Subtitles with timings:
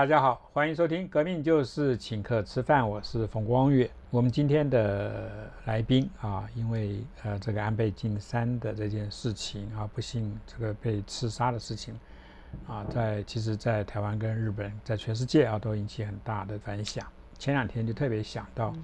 [0.00, 3.90] 大家好，欢迎收听《革命就是请客吃饭》，我是冯光月。
[4.08, 11.94] 我们今天的来宾啊，因为呃这个安倍晋三的这件事情啊，不幸这个被刺杀的事情
[12.66, 17.06] 啊，在其实，在台湾跟日本，在全世界啊都引起很大的反响。
[17.38, 18.74] 前两天就特别想到，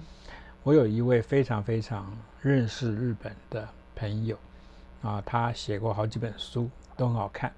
[0.61, 4.37] 我有一位非常非常认识日本的朋友
[5.01, 7.51] 啊，他写过好几本书，都很好看。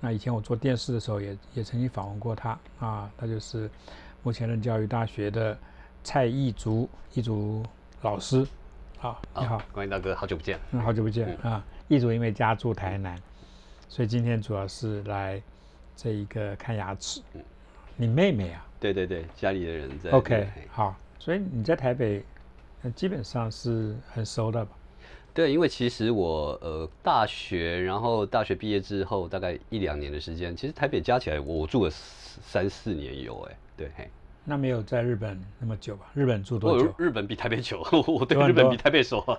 [0.00, 3.68] 那以前我做电视的时候，也也曾经访问过他啊，他就是
[4.22, 5.58] 目前任教育大学的
[6.04, 7.64] 蔡义竹义竹
[8.02, 8.46] 老师，
[8.98, 11.64] 好，你好，关云大哥，好久不见，嗯，好久不见啊。
[11.88, 13.16] 义竹因为家住台南，
[13.88, 15.42] 所以今天主要是来
[15.96, 17.20] 这一个看牙齿。
[17.34, 17.42] 嗯
[18.00, 18.64] 你妹妹啊？
[18.78, 20.10] 对对对，家里的人在。
[20.10, 22.24] OK，好，所以你在台北
[22.94, 24.70] 基本上是很熟的吧？
[25.38, 34.10] 对，因为其实我呃大学，然后大学毕业之后大概一两年的时间，其实台北加起来我住了三四年有哎，对嘿。
[34.44, 36.10] 那没有在日本那么久吧？
[36.12, 36.92] 日本住多久？
[36.98, 39.38] 日本比台北久， 我对日本比台北熟啊。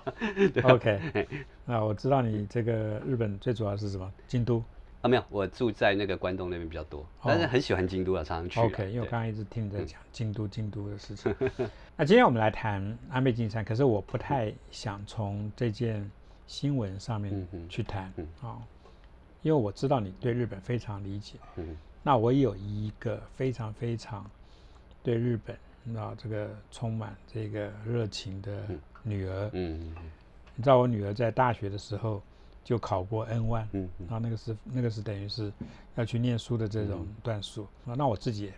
[0.72, 1.28] OK，
[1.66, 2.72] 那我知道你这个
[3.06, 4.10] 日本最主要是什么？
[4.26, 4.64] 京都。
[5.02, 8.60] 啊，没有，我住在那个关东那边比较多，但是很喜欢京都啊，常常去。
[8.60, 11.34] OK，因为我刚刚一直听你在讲京都、京都的事情。
[11.96, 16.10] 那今天我们来谈安倍晋三，可是我不太想从这件
[16.46, 18.60] 新闻上面去谈啊，
[19.40, 21.38] 因为我知道你对日本非常理解。
[21.56, 21.74] 嗯。
[22.02, 24.30] 那我有一个非常非常
[25.02, 28.64] 对日本啊这个充满这个热情的
[29.02, 29.50] 女儿。
[29.54, 29.94] 嗯。
[30.54, 32.22] 你知道我女儿在大学的时候。
[32.62, 35.52] 就考过 N one，嗯，然后那个是那个是等于是
[35.96, 37.94] 要去念书的这种段数啊。
[37.96, 38.52] 那我自己，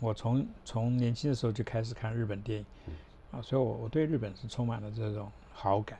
[0.00, 2.66] 我从从年轻的时候就开始看日本电影，
[3.32, 5.98] 啊，所以我我对日本是充满了这种好感。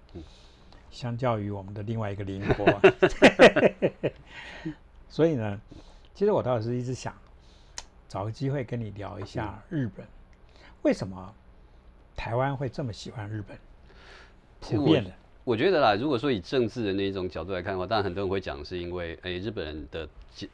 [0.88, 2.64] 相较于我们的另外一个邻国，
[5.10, 5.60] 所以呢，
[6.14, 7.12] 其实我倒是一直想
[8.08, 10.06] 找个机会跟你聊一下日本，
[10.82, 11.34] 为什么
[12.14, 13.58] 台湾会这么喜欢日本？
[14.60, 15.12] 普遍的。
[15.46, 20.08] 我觉得啦，如果说以政治的那种角度来看的话，当然很多人会讲是因为，哎，日本人的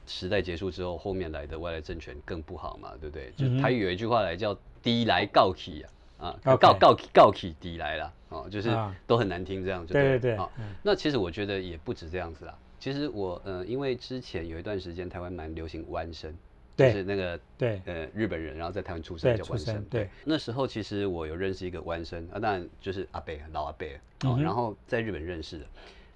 [0.07, 3.33] 时代结束之后，后面来的外来政权更不好嘛，对不对？
[3.35, 5.83] 就台语有一句话来叫“低来告起”
[6.21, 8.69] 啊，啊，告告告起低来了，哦，就是
[9.07, 10.39] 都很难听这样，对对对。
[10.83, 12.55] 那其实我觉得也不止这样子啦。
[12.79, 16.37] 其实我，呃，因为之前有一段时间台湾蛮流行弯声。
[16.77, 19.85] 就是那个对呃日本人，然后在台湾出生叫弯生。
[19.91, 25.67] 对，那时候其实我有认识一个弯生啊，当然就是阿贝老阿贝哦，然后在日本认识的。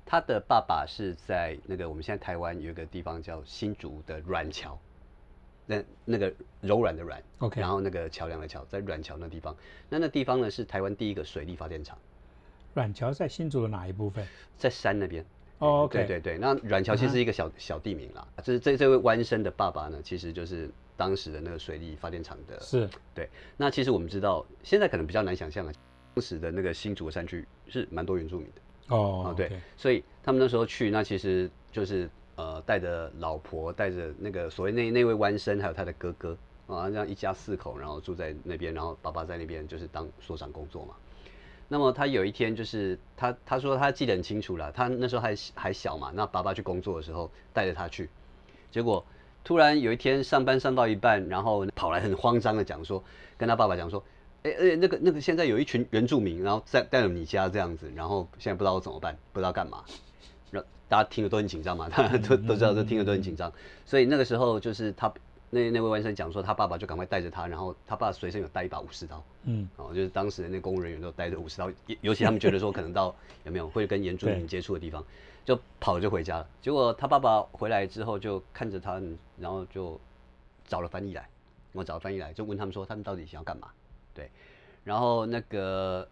[0.09, 4.79] 他的爸爸是在那个我们现在台湾有一个地方叫新竹的软桥，
[5.67, 9.57] 那那个柔软的软，OK，然后那个桥梁的桥，在软桥那地方。
[9.89, 11.99] 那那地方呢是台湾第一个水力发电厂。
[12.73, 14.25] 软桥在新竹的哪一部分？
[14.57, 15.25] 在山那边。
[15.59, 18.27] 哦，对对对，那阮桥其实是一个小小地名啦。
[18.43, 22.61] 就是这这位弯生的爸爸呢，其实就是当时的那个水利发电厂的。
[22.61, 23.29] 是，对。
[23.57, 25.73] 那其实我们知道，现在可能比较难想象了，
[26.15, 28.95] 当时的那个新竹山区是蛮多原住民的。
[28.95, 29.51] 哦，对。
[29.79, 36.37] 所以他们那时候去，那其实就是呃带着老婆，带着那个所谓那那位弯生，还有他的哥哥
[36.67, 40.95] 啊，这样一家四口，然后住在那边，然后爸爸在那边就是当所长工作嘛。
[41.69, 48.09] 那么他有一天就是他他说他记得很清楚了，他那时候还还小嘛，那爸爸去工作的时候带着他去，
[48.71, 49.05] 结果
[49.43, 53.03] 突然有一天上班上到一半，然后跑来很慌张的讲说，
[53.37, 54.05] 跟他爸爸讲说，
[54.45, 59.83] 哎哎那个那个现在有一群原住民，然后在带了你家这样子，然后现在不知道怎么办，不知道干嘛，
[60.53, 63.53] 让大家听了都很紧张嘛，大家都都知道都听了都很紧张，
[63.85, 65.13] 所以那个时候就是他。
[65.49, 71.71] 那那位外甥讲说，他爸爸就赶快带着他，然后他爸随身有带一把武士刀，嗯，哦，就是当时的那公务人员都带着武士刀，
[72.01, 73.15] 尤其他们觉得说可能到
[73.45, 75.03] 有没有会跟原住民接触的地方，
[75.45, 76.49] 就跑就回家了。
[76.61, 79.01] 结果他爸爸回来之后就看着他，
[79.39, 79.99] 然后就
[80.67, 81.29] 找了翻译来，
[81.73, 83.69] 我找翻译来就问他们说他们到底想要干嘛？
[84.13, 84.29] 对，
[84.83, 86.07] 然后那个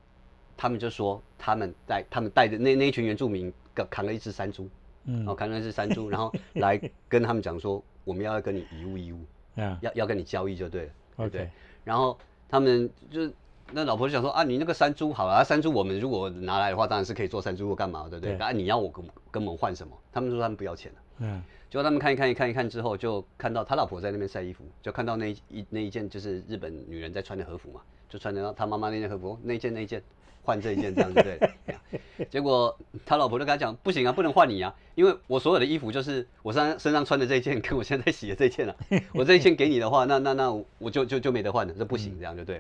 [0.57, 4.71] 他们就说他们带他们带着那那一群原住民扛扛了一只山猪，
[5.07, 7.83] 嗯，然后扛了一只山猪，然后来跟他们讲说。
[8.05, 9.25] 我们要跟你一物一物，
[9.55, 11.51] 要要跟你交易就对了，OK。
[11.85, 12.19] 然后
[12.49, 13.31] 他们就
[13.73, 18.37] 那老婆就想说啊，你那个山猪好啊，山猪我们如果拿来的话，当然是可以做山猪肉干嘛，对不对？
[18.37, 19.97] 啊，你要我跟跟我们换什么？
[20.13, 21.43] 他们说他们不要钱了，嗯。
[21.71, 30.03] 结果他们看一看一看一看之后，就看到他老婆在那边晒衣服，就看到那一那一件就是日本女人在穿的和服嘛，就穿的他妈妈那件和服，那件那件。
[30.45, 38.77] 换这一件这样子对， 结果他老婆就跟他讲，不行啊，不能换你啊，因为我所有的衣服就是我身身上穿的这一件，跟我现在洗的这一件啊，
[39.13, 42.57] 我这一件给你的话，那那那我就就就没得换了，这不行，这样就对。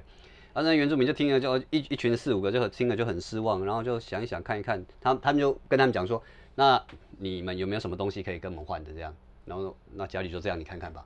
[0.54, 6.22] 然后那原住民就听了，就一一群四五个就听了就很失望，然后就想一想看一看，他他们就跟他们讲说，
[6.54, 6.82] 那
[7.18, 9.14] 你们有没有什么东西可以跟我们换的这样？
[9.44, 11.04] 然后那家里就这样，你看看吧。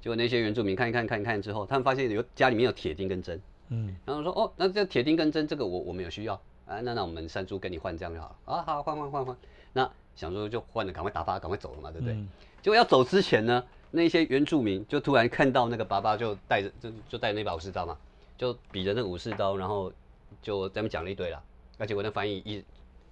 [0.00, 3.40] 结果那些原住民看一看看一看之后，他们发现有家里面有铁钉跟针，
[3.74, 6.40] 嗯，然后说哦，那这铁钉跟针这个我我们有需要。
[6.66, 8.36] 啊，那那我们山猪跟你换这样就好了。
[8.54, 9.36] 啊，好换换换换，
[9.74, 12.16] 那想说就换了，赶快打发，赶快走了嘛，对不对？
[12.62, 17.98] 结果要走之前呢，那些原住民就突然看到那个爸爸就带着就就带那把武士刀嘛，
[18.38, 19.92] 就比着那个武士刀，然后
[20.40, 21.42] 就咱们讲了一堆了，
[21.76, 22.64] 那结果那翻译一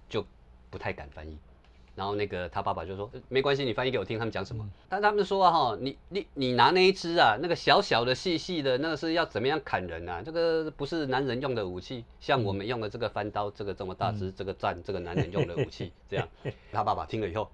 [0.09, 0.25] 就
[0.71, 1.37] 不太敢翻译。
[1.95, 4.67] 然后那个他爸爸就说没关系，你翻译给我听，他们讲什么？
[4.89, 10.21] 但他们说啊哈，你你你拿那一只啊，那个小小的细细的，那个是要怎么样砍人啊？
[10.25, 16.27] 这个不是男人用的武器，像我们用的这个翻刀，这个这么大支，这个战这个男人用的武器， 这样。
[16.71, 17.47] 他爸爸听了以后，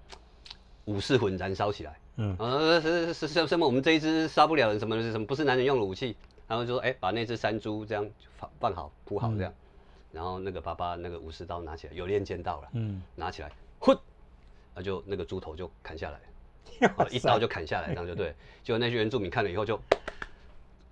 [0.86, 1.98] 武士魂燃烧起来。
[2.16, 3.66] 嗯，呃是是是什么？
[3.66, 5.26] 我们这一只杀不了人，什么是什么？
[5.26, 6.16] 不是男人用的武器。
[6.48, 8.04] 然后就说哎，把那只山猪这样
[8.36, 9.52] 放放好铺好这样。
[10.10, 12.68] 然后那个爸爸那个武士刀拿起来，有练剑道了。
[12.72, 13.96] 嗯，拿起来，混。
[14.74, 16.20] 那就那个猪头就砍下来，
[17.10, 18.34] 一刀就砍下来，这样就对。
[18.62, 19.80] 结果那些原住民看了以后就，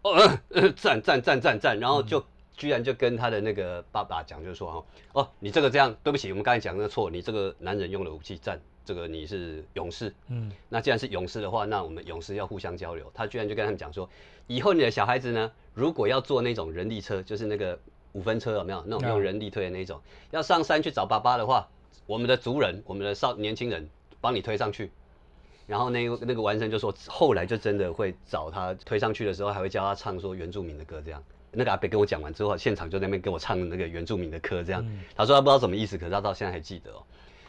[0.02, 0.38] 哦，
[0.76, 2.24] 赞赞赞赞赞，然后就
[2.56, 13.10] 居然就跟他的那个爸爸讲，就是说哈，哦，你这个这样，对不起，我们刚才讲的错，你这个男人用的武器赞，这个你是勇士，嗯，那既然是勇士的话，那我们勇士要互相交流。
[13.14, 14.08] 他居然就跟他们讲说，
[14.46, 17.78] 以后你的小孩子呢，如果要坐那种人力车，就是那个
[18.12, 18.82] 五分车有没有？
[18.86, 21.68] 那种用人力推的那种，要上山去找爸爸的话。
[22.08, 23.86] 我们的族人，我们的少年轻人，
[24.18, 24.90] 帮你推上去，
[25.66, 31.22] 然后那个那个完生就说，后来就真的会找他推上去的时候，还会教他唱说原住民的歌，这样。
[31.52, 34.82] 那个阿北跟我讲完之后，现场就在那边给我唱那个原住民的歌，这样。
[35.14, 37.02] 他说他不知道什么意思，可是他到现在还记得哦。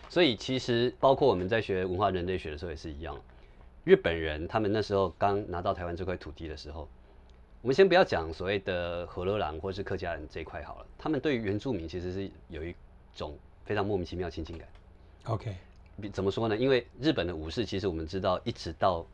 [0.10, 3.18] 所以其实包括我们在学文化人类学的时候也是一样。
[3.86, 6.90] 日本人他们那时候刚拿到台湾这块土地的时候，
[7.62, 12.76] 我们先不要讲所谓的和乐郎或是客家人这一块好了，他们对于原住民其实是有一
[13.16, 13.38] 种。
[13.69, 14.68] 非常莫名其妙亲近感
[15.25, 15.56] ，OK，
[16.12, 16.57] 怎么说呢？
[16.57, 19.06] 因为日本的武士，其实我们知道，一直到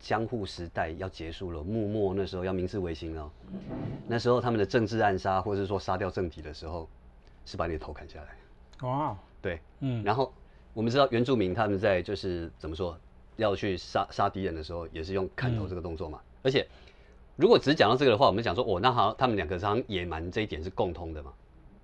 [0.00, 3.30] 江户时代要结束了，幕末那时候要明治维新了，
[4.06, 6.88] 那时候他们的政治暗杀，或者是说杀掉政敌的时候，
[7.44, 8.88] 是把你的头砍下来。
[8.88, 10.32] 哇，对，嗯，然后
[10.72, 12.98] 我们知道原住民他们在就是怎么说，
[13.36, 16.18] 要去杀杀敌人的时候，也是用砍头这个动作嘛。
[16.42, 16.66] 而且
[17.36, 21.30] 如果只讲到这个的话，我们讲说，哦，那好，他们两个常野蛮这一点是共通的嘛。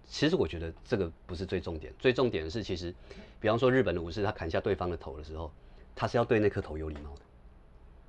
[0.07, 2.95] 其实我觉得这个不是最重点，最重点的是，其实，
[3.41, 5.51] 比方说日本的武士，他砍下对方的头的时候，
[5.95, 7.23] 他是要对那颗头有礼貌的，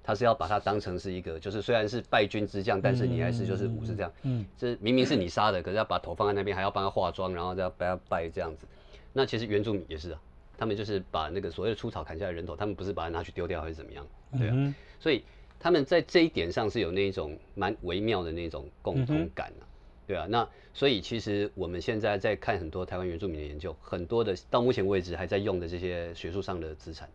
[0.04, 8.68] 他是要把它当成是一个，就是虽然是败军之将，但是你还是就是武士这样，嗯，这明明是你杀的，可是要把头放在那边，还要帮他化妆，然后再要帮他拜这样子。
[9.14, 10.22] 那其实原住民也是啊，
[10.58, 14.06] 他们就是把那个所谓的出草砍下来人头，他们不是把它拿去丢掉还是怎么样，
[14.38, 15.24] 对啊，所以
[15.60, 19.64] 他们在这一点上是有那种蛮微妙的那种共同感啊。
[20.08, 27.10] 对啊，那所以其实我们现在在看很多台湾原住民的研究，很多的到目前为止还在用的这些学术上的资产，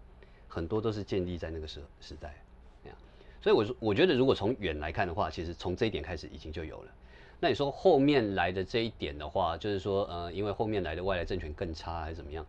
[0.49, 2.35] 很多都是建立在那个时时代，
[2.83, 2.99] 这样。
[3.41, 6.93] 所以我说，我觉得如果从远来看的话，其实从这一点开始已经就有了。
[7.39, 12.45] 那你说后面来的这一点的话，就是说，呃，因为后面来的外来政权更差还是怎么样？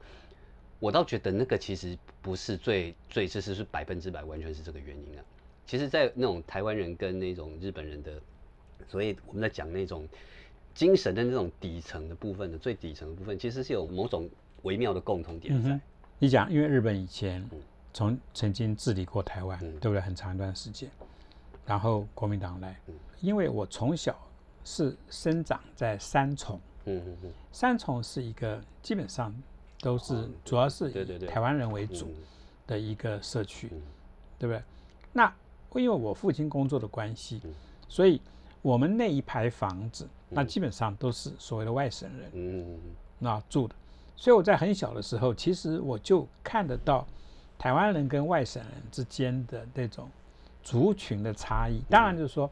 [0.79, 5.23] 我倒觉得那个其实不是最最，这是是百分之百完全是这个原因啊。
[5.67, 8.19] 其实，在那种台湾人跟那种日本人的，
[8.89, 10.07] 所以我们在讲那种。
[10.73, 14.29] 精神的那种底层的部分的最底层的部分，其实是有某种
[14.63, 15.79] 微妙的共同点在。
[16.17, 17.47] 你讲，因为日本以前
[17.93, 19.99] 从曾经治理过台湾，对不对？
[19.99, 20.89] 很长一段时间，
[21.65, 22.79] 然后国民党来。
[23.19, 24.17] 因为我从小
[24.63, 29.35] 是生长在三重，嗯嗯嗯，三重是一个基本上
[29.81, 32.13] 都是主要是以台湾人为主
[32.65, 33.67] 的一个社区，
[34.39, 34.61] 对不对？
[35.11, 35.31] 那
[35.75, 37.41] 因为我父亲工作的关系，
[37.89, 38.21] 所以
[38.61, 40.07] 我们那一排房子。
[40.33, 42.79] 那基本上都是所谓的外省人，嗯，
[43.19, 43.75] 那住的，
[44.15, 47.05] 所以我在很小的时候，其实我就看得到
[47.59, 50.09] 台湾人跟外省人之间的那种
[50.63, 51.81] 族群的差异。
[51.89, 52.49] 当然就是说，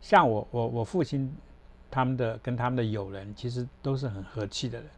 [0.00, 1.34] 像我我我父亲
[1.90, 4.88] 他们的跟他们的友人，其实都是很和气的人。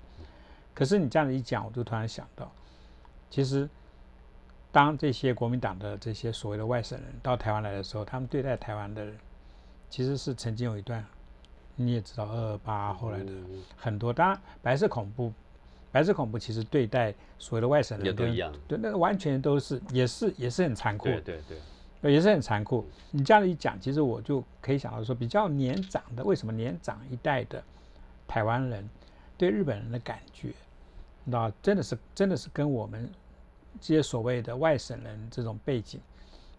[0.74, 2.52] 可是你这样子一讲，我就突然想到，
[3.30, 3.66] 其实
[4.70, 9.16] 当这些国民党的这些所谓的外省人到台湾来的时候，他们对待台湾的人，
[9.88, 11.02] 其实是曾经有一段。
[11.84, 13.32] 你也知道，二二八后来的
[13.76, 15.32] 很多，当然白色恐怖，
[15.90, 21.40] 白色恐怖其实对待所谓的外省人都一样，对，那个完全都是也是也是很残酷，对对
[22.02, 22.86] 对，也是很残酷。
[23.10, 27.62] 你这样一讲，其实我就可以想到说，比较年长的，为什么年长一代的
[28.28, 28.88] 台湾人
[29.38, 30.52] 对日本人的感觉，
[31.24, 33.10] 那真的是真的是跟我们
[33.80, 35.98] 这些所谓的外省人这种背景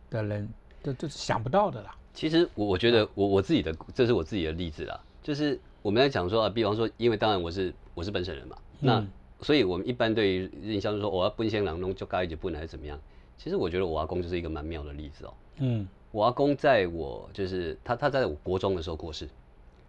[0.09, 0.49] 的人
[0.81, 1.95] 都都是想不到的啦。
[2.13, 4.99] 其实我我觉得我我自己的这是我自己的例子啦。
[5.21, 9.05] 就是我们在讲说啊，比方说，因为当然我是我是本省人嘛，那
[9.41, 12.99] 所以我们一般对于印象说，我要奔先郎弄就该一节不能还是怎么样？
[13.37, 15.33] 其实我觉得我阿公就是一个蛮妙的例子哦。
[15.57, 19.27] 嗯，我阿公在我就是他他在我国中的时候过世，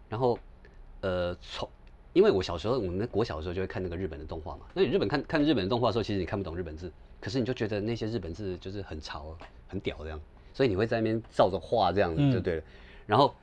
[0.08, 0.38] 然后
[1.00, 1.68] 呃从
[2.14, 9.36] 因为我小时候我们国小的时候就会看那个日本的动画嘛，那你日本看看日本的动画的时候，其实你看不懂日本字，可是你就觉得那些日本字就是很潮
[9.68, 10.20] 很屌这样，
[10.54, 12.62] 所以你会在那边照着画这样子就对了。
[13.06, 13.34] 然后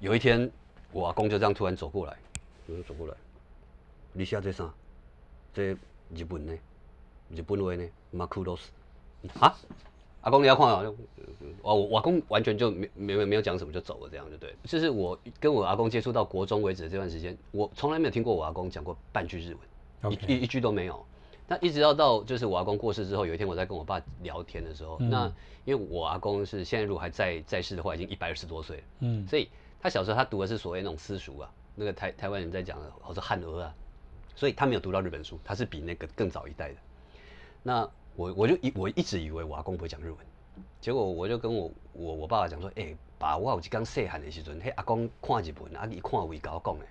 [0.00, 0.50] 有一天
[0.92, 2.16] 我阿公就这样突然走过来，
[2.66, 3.14] 就走过来，
[4.12, 4.72] 你写这啥？
[5.52, 5.76] 这
[6.14, 6.52] 日本呢？
[7.30, 7.84] 日本话呢？
[8.10, 8.70] 马库罗斯
[9.38, 9.54] 啊？
[10.22, 10.82] 阿公你要看啊？
[11.62, 14.54] 我我阿公完全就没没没有讲什么就走了，这样就对。
[14.64, 19.56] 就是我跟我阿公接触到国中为止的这段时间，我从来没有听过我阿公讲过半句日
[20.02, 21.04] 文，一一一句都没有。
[21.46, 25.32] 那一直到到就是我阿公过世之后，有一天我在跟我爸聊天的时候，那
[25.64, 29.48] 因为我阿公是现在如果还在在世的话，已经一百二十多岁了，嗯，所以
[29.80, 33.74] 他小时候他读的是所谓那种私塾啊，那个台台湾人在讲的，或者汉俄啊，
[34.34, 36.76] 所以他没有读到日本书，他是比那个更早一代的。
[37.62, 40.16] 那我我就一我一直以为我阿公不会讲日文，
[40.80, 46.86] 结果我就跟我我我爸爸讲说，哎，爸，我有一刚细汉的时阵，嘿阿公看日本，啊，一看为甲我讲的，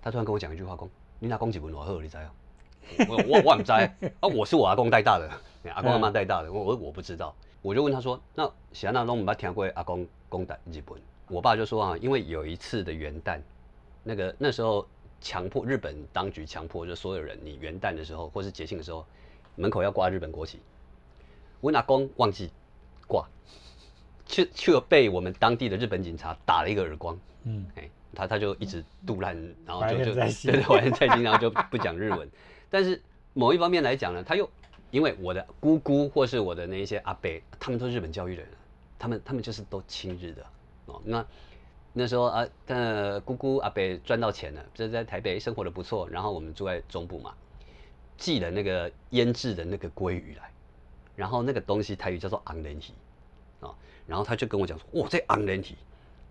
[0.00, 2.32] 他突然跟我讲一句话，讲，你阿公日文偌好，你知啊？
[3.08, 5.28] 我我我唔知啊，我是我阿公带大的，
[5.74, 10.98] 阿公阿妈带大的，我我我不知道，我就问他说，那喜安那拢唔捌听过阿公讲的日本？
[11.28, 13.40] 我爸就说啊，因为有一次的元旦，
[14.02, 14.86] 那个那时候
[15.20, 19.04] 强迫日本当局强迫，就所有人，你元旦的时候或是节庆的时候。
[19.58, 20.60] 门口要挂日本国旗，
[21.62, 22.50] 我阿公忘记
[23.08, 23.26] 挂，
[24.26, 27.18] 却却被我们当地的日本警察打了一个耳光。
[27.44, 32.28] 嗯，哎，他他就一直杜烂，然后就就 对对怀念在心，然后就不讲日文。
[32.68, 33.00] 但是
[33.32, 34.46] 某一方面来讲呢，他又
[34.90, 38.50] 因为我的姑姑或是我的那一些阿伯，他们都是日本教育的人，
[38.98, 40.44] 他们他们就是都亲日的
[40.86, 41.00] 哦。
[41.04, 41.26] 那
[41.92, 47.34] 那时候啊，呃，姑姑阿伯赚到钱了，就在台北生活的不错，然后我们住在中部嘛。
[48.18, 50.50] 寄了那个腌制的那个鲑鱼来，
[51.14, 52.94] 然后那个东西台语叫做昂人体
[53.60, 53.68] 啊，
[54.06, 55.76] 然后他就跟我讲说，哇，这昂人体，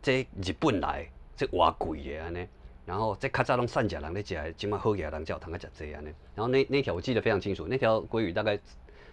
[0.01, 1.07] 这日本来，
[1.37, 2.47] 这哇贵的安尼，
[2.87, 8.59] 然后这较早拢善食人咧食，今麦好野人叫堂个食这安尼，然后那那条我记得非常清楚，那条鲑鱼大概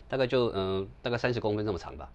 [0.08, 2.10] 大概就嗯大概三十公分这么长吧，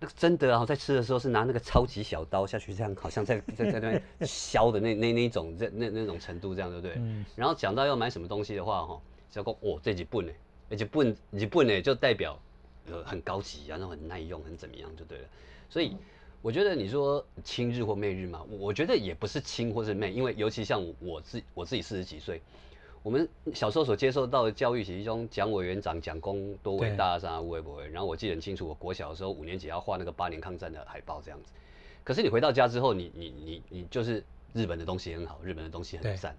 [0.00, 6.94] 那个真的啊，在吃的时候是拿那个超级小刀下去，这样好像在在在那边削的那那那种那那那种程度这样对不对？
[6.98, 7.24] 嗯。
[7.34, 9.00] 然后讲到要买什么东西的话哈。
[9.30, 10.32] 叫讲哦，这日本呢，
[10.70, 12.40] 日本日本呢就代表
[12.86, 15.24] 呃很高级啊，然后很耐用，很怎么样就对了。
[15.68, 15.94] 所以
[16.40, 22.40] 我觉得你说亲日或媚日嘛，我觉得也不是亲或是媚，因为尤其像我自我自己四十几岁，
[23.02, 27.88] 我们小时候所接受到的教育其中讲委员长讲功多伟大啥会不会？
[27.88, 31.52] 然后我记得很清楚，我国小的时候五年级要画那个八年抗战的海报这样子。
[32.04, 36.36] 可是你回到家之后，你你你你就是日本的东西很好，日本的东西很赞。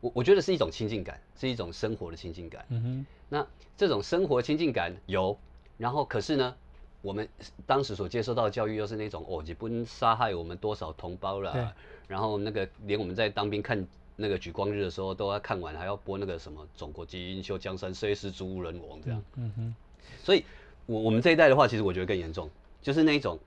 [0.00, 2.64] 我我觉得是一种亲近感，是一种生活的亲近感。
[2.68, 3.46] 嗯哼，那
[3.76, 5.36] 这种生活亲近感有，
[5.76, 6.54] 然后可是呢，
[7.02, 7.28] 我们
[7.66, 11.74] 当时所接受到的教育又是那种哦，你不能杀害我们多少同胞了，
[12.06, 13.84] 然后那个连我们在当兵看
[14.20, 19.22] 那个举光日的时候都要看完，还要播那个什么“中国基因秀江山虽是诸人亡”这样。
[19.36, 19.74] 嗯哼，
[20.22, 20.44] 所以
[20.86, 22.50] 我我们这一代的话，其实我觉得更严重，
[22.82, 23.38] 就是那一种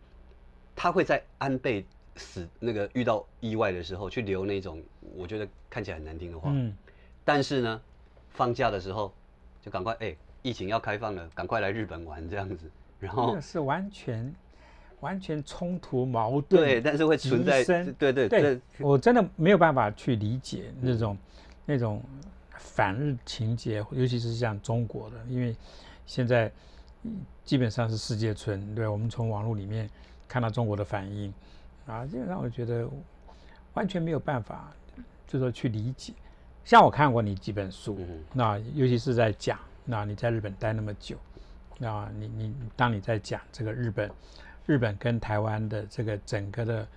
[0.75, 1.85] 他会在安倍。
[2.17, 4.83] 死那个遇到意外的时候，去留那种
[5.15, 6.51] 我觉得看起来很难听的话。
[6.53, 6.75] 嗯。
[7.23, 7.81] 但是呢，
[8.31, 9.13] 放假的时候
[9.61, 12.69] 就赶快哎，疫情要开放了，赶快来日本玩这样子。
[12.99, 14.35] 然后是完全
[15.01, 16.63] 完全冲突矛盾。
[16.63, 17.63] 对，但是会存在。
[17.99, 18.59] 对对对。
[18.79, 21.17] 我真的没有办法去理解那种
[21.65, 22.01] 那种
[22.57, 25.55] 反日情节，尤其是像中国的，因为
[26.05, 26.51] 现在
[27.43, 28.73] 基本上是世界村。
[28.73, 29.89] 对，我们从网络里面
[30.27, 31.33] 看到中国的反应。
[31.87, 32.87] 啊，基本上我觉得
[33.73, 34.71] 完全没有办法，
[35.27, 36.13] 就说去理解。
[36.63, 37.97] 像我看过你几本书，
[38.31, 41.17] 那尤其是在讲，那你在日本待那么久，
[41.79, 44.09] 那你你当你在讲这个日本，
[44.71, 46.87] 日本跟台湾的这个整个的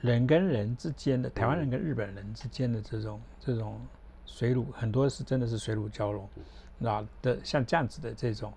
[0.00, 3.78] 人跟人之间的，台湾人跟日本人之间的这种这种
[4.24, 6.26] 水乳，很多是真的是水乳交融，
[6.78, 8.50] 那的像这样子的这种。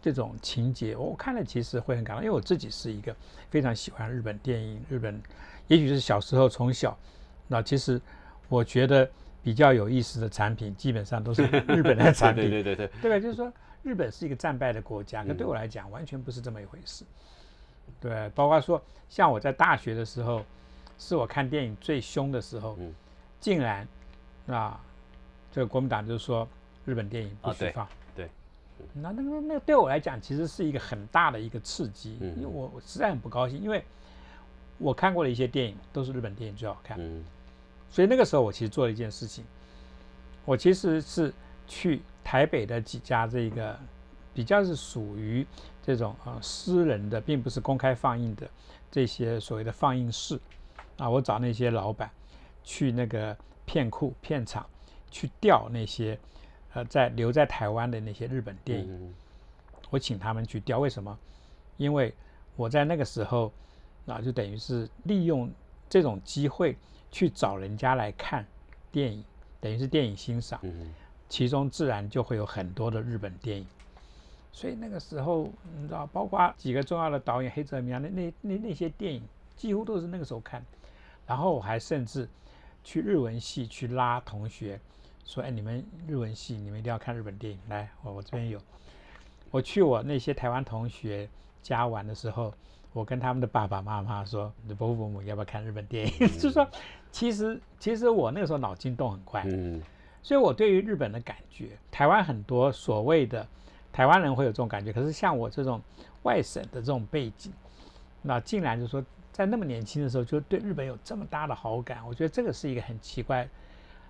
[0.00, 3.14] 这种情节，我看了其实会很感动，因为我自己是一个
[3.50, 5.20] 非常喜欢日本电影，日本，
[5.66, 6.96] 也许是小时候从小，
[7.48, 8.00] 那其实
[8.48, 9.10] 我觉得
[9.42, 13.18] 比较有意思的产品，基本上都是日本的产品，对对对对，对吧？
[13.18, 13.52] 就是说
[13.82, 17.04] 日本是一个战败的国家，可对我来讲完全不是这么一回事。
[18.00, 20.44] 对，包括说像我在大学的时候，
[20.98, 22.76] 是我看电影最凶的时候，
[23.40, 23.86] 竟然
[24.46, 24.80] 啊，
[25.52, 26.46] 这个国民党就是说
[26.84, 27.86] 日本电影不许放。
[28.94, 33.84] 那那个那个对我来讲，其实是一个很大的一个刺激，因为我我实在很不高兴，因为
[34.78, 36.96] 我看过的一些电影都是日本电影最好看，
[37.90, 39.44] 所以那个时候我其实做了一件事情，
[40.44, 41.34] 我其实是
[41.66, 43.76] 去台北的几家这个
[44.32, 45.44] 比较是属于
[45.88, 48.46] 这种啊私人的，并不是公开放映的
[48.90, 50.38] 这些所谓的放映室
[50.98, 52.10] 啊，我找那些老板
[52.62, 54.66] 去那个片库片场
[55.10, 56.18] 去调那些
[56.74, 59.14] 呃在留在台湾的那些日本电影，
[59.88, 61.18] 我请他们去调，为什么？
[61.78, 62.12] 因为
[62.54, 63.50] 我在那个时候
[64.04, 65.50] 啊，就等于是利用
[65.88, 66.76] 这种机会
[67.10, 68.44] 去找人家来看
[68.92, 69.24] 电影，
[69.58, 70.60] 等于是电影欣赏，
[71.30, 73.66] 其中自然就会有很多的日本电影。
[74.52, 79.22] 所以那个时候，你知道，包括几个重要的导演黑泽明啊，那那那那些电影，
[79.56, 80.64] 几乎都是那个时候看。
[81.26, 82.28] 然后我还甚至
[82.82, 84.80] 去日文系去拉同学，
[85.24, 87.58] 说：“哎，你们日文系，你们一定要看日本电影。
[87.68, 88.58] 来，我我这边有。”
[89.52, 91.28] 我去我那些台湾同学
[91.62, 92.52] 家玩的时候，
[92.92, 96.66] 我跟他们的爸爸妈妈说：“你伯父伯母要不要看日本电影？”就说，
[97.12, 99.80] 其实其实我那个时候脑筋动很快，嗯，
[100.22, 103.46] 所以我对于日本的感觉，台湾很多所谓的。
[103.98, 105.82] 台湾人会有这种感觉，可是像我这种
[106.22, 107.52] 外省的这种背景，
[108.22, 113.48] 那竟然就说在那么年轻的时候就对日本有这么大的好感，我觉得这个是一个很奇怪。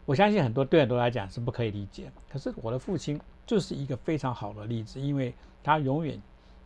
[0.05, 5.33] 我相信很多对很多来讲是不可以理解，可是我的父亲就是一个非常好的例子，因为
[5.65, 6.21] 他永远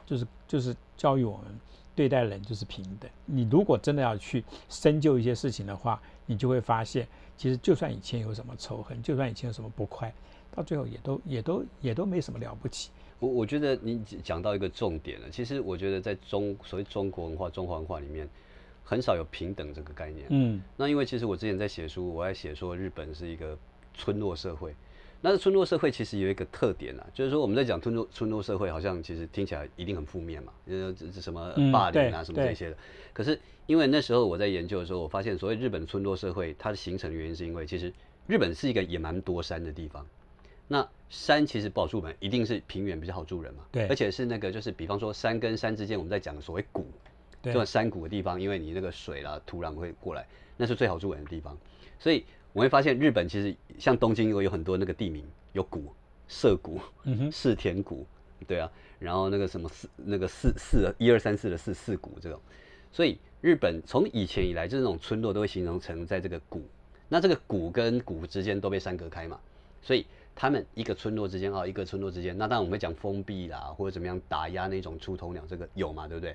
[0.04, 1.46] 就是就是教育我们
[1.94, 3.08] 对待人就是平等。
[3.24, 10.12] 你如果真的要去深究一些事情的话，你就会发现，其实就算以前有什么仇恨，就算以前有什么不快，
[10.50, 12.90] 到最后也都也都也都没什么了不起。
[13.22, 15.30] 我我觉得你讲到一个重点了。
[15.30, 18.28] 其实我觉得在中所谓中国文化、中华文化里面，
[18.82, 20.26] 很少有平等这个概念。
[20.30, 23.56] 嗯，那因为其实我之前在写书，我在写说日本是一个
[23.94, 24.74] 村落社会。
[25.20, 32.76] 那村落社会其实有一个特点啊，就是说我们在讲村落村落社会，好像其实听起来一定很负面嘛，呃，这什么霸凌啊什么这些的。
[33.12, 37.92] 可是因为那时候我在研究的时候，我发现所谓日本村落社会，它的形成原因是因为其实
[38.26, 40.04] 日本是一个野蛮多山的地方。
[40.66, 43.62] 那山其实不好住人，一定是平原比较好住人嘛。
[43.70, 46.86] 对，而且是那个，就是比方说山跟山之间，我们在讲的所谓谷，
[47.42, 51.54] 这种山谷的地方，因为你那个水啦、土壤会过来，那是最好住人的地方。
[51.98, 55.22] 所以我会发现，日本其实像东京，有有很多那个地名
[55.52, 55.92] 有谷，
[56.28, 56.80] 涩谷、
[57.30, 58.06] 四田谷，
[58.46, 62.40] 对啊，然后那个什么四那个四四一二三四的四四谷这种，
[62.90, 66.62] 所以日本从以前以来，就是那种村落都会形容成在这个谷，
[67.10, 69.38] 那这个谷跟谷之间都被山隔开嘛，
[69.82, 70.06] 所以。
[70.34, 76.34] 他们一个村落之间啊，一个村落之间，那当然我们会讲封闭啦，或者怎么样打压那种出头鸟，这个有嘛，对不对？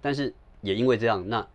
[0.00, 1.46] 但是也因为这样，那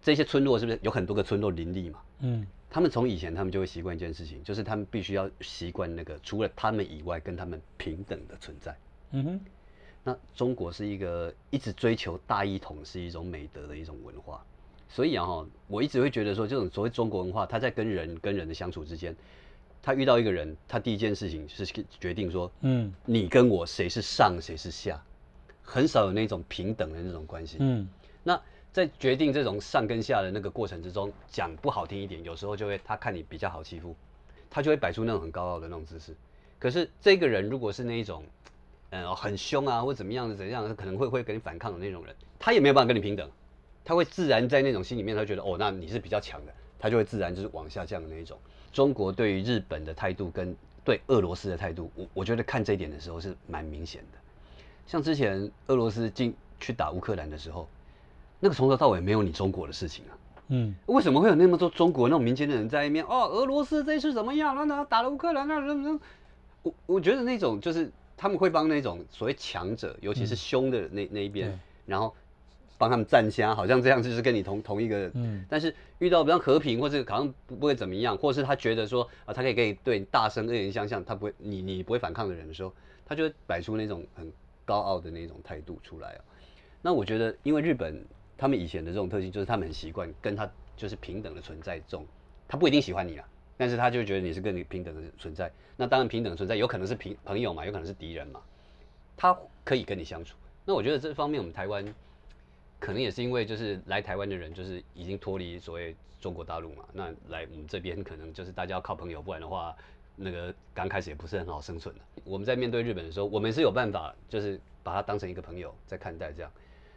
[0.00, 2.00] 这些村落是不是有很多个村落林立嘛？
[2.20, 8.76] 嗯，他们从以前他们就会习惯一件事情，就是他们必须要习惯那个除了他们以外跟他们平等的存在。
[9.12, 9.40] 嗯哼，
[10.04, 14.44] 那中国是一个一直追求大一统是一种美德的一种文化，
[14.88, 19.16] 所以啊哈，我一直会觉得说，这种所谓中国文化，它在跟人跟人的相处之间。
[19.82, 21.66] 他遇到一个人，他第一件事情是
[21.98, 25.02] 决定说，嗯，你跟我谁是上谁是下，
[25.60, 27.56] 很少有那种平等的那种关系。
[27.58, 27.88] 嗯，
[28.22, 28.40] 那
[28.72, 33.96] 在决定这种上跟下的那个过程之中，讲不好听一点，有时候就会他看你比较好欺负，
[34.48, 36.14] 他就会摆出那种很高傲的那种姿势。
[36.60, 38.24] 可是这个人如果是那一种，
[38.90, 43.28] 呃，很凶啊，或怎么样的怎样，可能会会跟你反抗的那种人，他也没有办法跟你平等，
[43.84, 48.38] 他会自然在那种心里面，他觉得哦，那你是比较强的，他就会自然就是往下降的那一种。
[48.72, 54.18] 中国对于日本的态度跟对俄罗斯的态度，我我觉得看这一点的时候是蛮明显的。
[54.86, 57.68] 像之前俄罗斯进去打乌克兰的时候，
[58.40, 60.12] 那个从头到尾没有你中国的事情啊。
[60.48, 63.04] 嗯，为什么会有那么多中国那种民间的人在那边？
[63.04, 64.54] 哦，俄罗斯这次怎么样？
[64.56, 66.00] 那那打了乌克兰，那那那，
[66.62, 72.14] 我我觉得那种就是他们会帮那种所谓强者，尤其是凶的那那一边，然后。
[72.82, 82.74] 帮他们站下，好像这样就是跟你同同一个，嗯，但是遇到比较和平或者好像不不会怎么样，或者是他觉得说啊，他可以跟你对大声恶言相向，他不会你你不会反抗的人的时候，
[83.06, 84.32] 他就会摆出那种很
[84.64, 86.24] 高傲的那种态度出来啊。
[86.82, 88.04] 那我觉得，因为日本
[88.36, 92.04] 他们以前的这种特性，就是他们很习惯跟他就是平等的存在，这种
[92.48, 95.48] 他不一定喜欢你啊，但是他就觉得你是跟你平等的存在。
[95.76, 98.40] 那当然平等存在有可能是平朋友嘛，有可能是敌人嘛，
[99.16, 100.36] 他可以跟你相处。
[100.64, 101.86] 那我觉得这方面我们台湾。
[102.82, 109.72] 可能也是因为就是来台湾的人就是已经脱离所谓中国大陆嘛，那来我们这边可能就是大家要靠朋友，不然的话，
[110.16, 112.00] 那个刚开始也不是很好生存的。
[112.24, 116.50] 我们在面对日本的时候，我们是有办法，就是把他当成一个朋友在看待这样。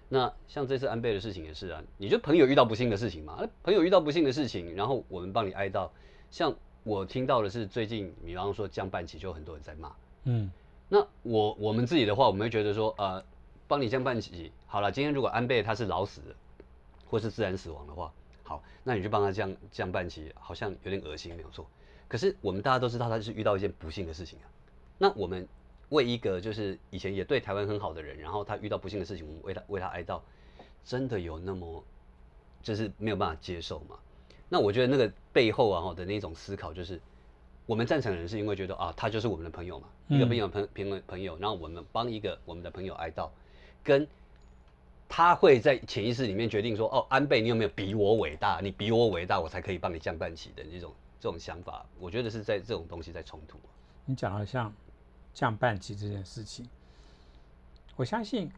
[0.10, 5.88] 那像这次安倍的事情也是啊，你就朋友遇到不幸的事情嘛，朋友遇到不幸的事情，然后我们帮你哀悼。
[6.32, 6.52] 像
[6.84, 9.96] 我听到的是最近，比方说降半旗，就很多人在骂。
[10.24, 10.52] 嗯，
[10.90, 13.24] 那我我们自己的话，我们会觉得说，呃。
[13.68, 14.92] 帮你降半旗，好了。
[14.92, 16.22] 今天如果安倍他是老死，
[17.10, 18.12] 或是自然死亡的话，
[18.44, 21.66] 好，那你就帮他降降半旗，好像有点恶心，没有错。
[22.08, 24.46] 可是我们大家都知道，他是遇到一件不幸的事情啊。
[24.98, 25.48] 那我们
[25.90, 30.22] 为一个就是以前也对台湾很好的人，然后他遇到不幸的事情，我们为他为他哀悼，
[30.84, 31.84] 真的有那么
[32.62, 33.98] 就是没有办法接受吗？
[34.48, 37.02] 那我觉得那个背后啊的那种思考，就是
[37.66, 43.28] 我们赞成的人是因为觉得啊，他就是我们的朋友嘛，一个朋友朋朋朋友，然后我们帮一个我们的朋友哀悼，
[43.86, 44.06] 跟
[45.08, 48.60] 他会在潜意识里面决定说，哦，安倍，你有没有比我伟大？
[48.62, 53.58] 你比我伟大，我才可以帮你降半旗的这种这种想法，我觉得是在这种东西在冲突。
[54.04, 54.74] 你讲的像
[55.34, 56.68] 降半旗这件事情，
[57.96, 58.52] 我相信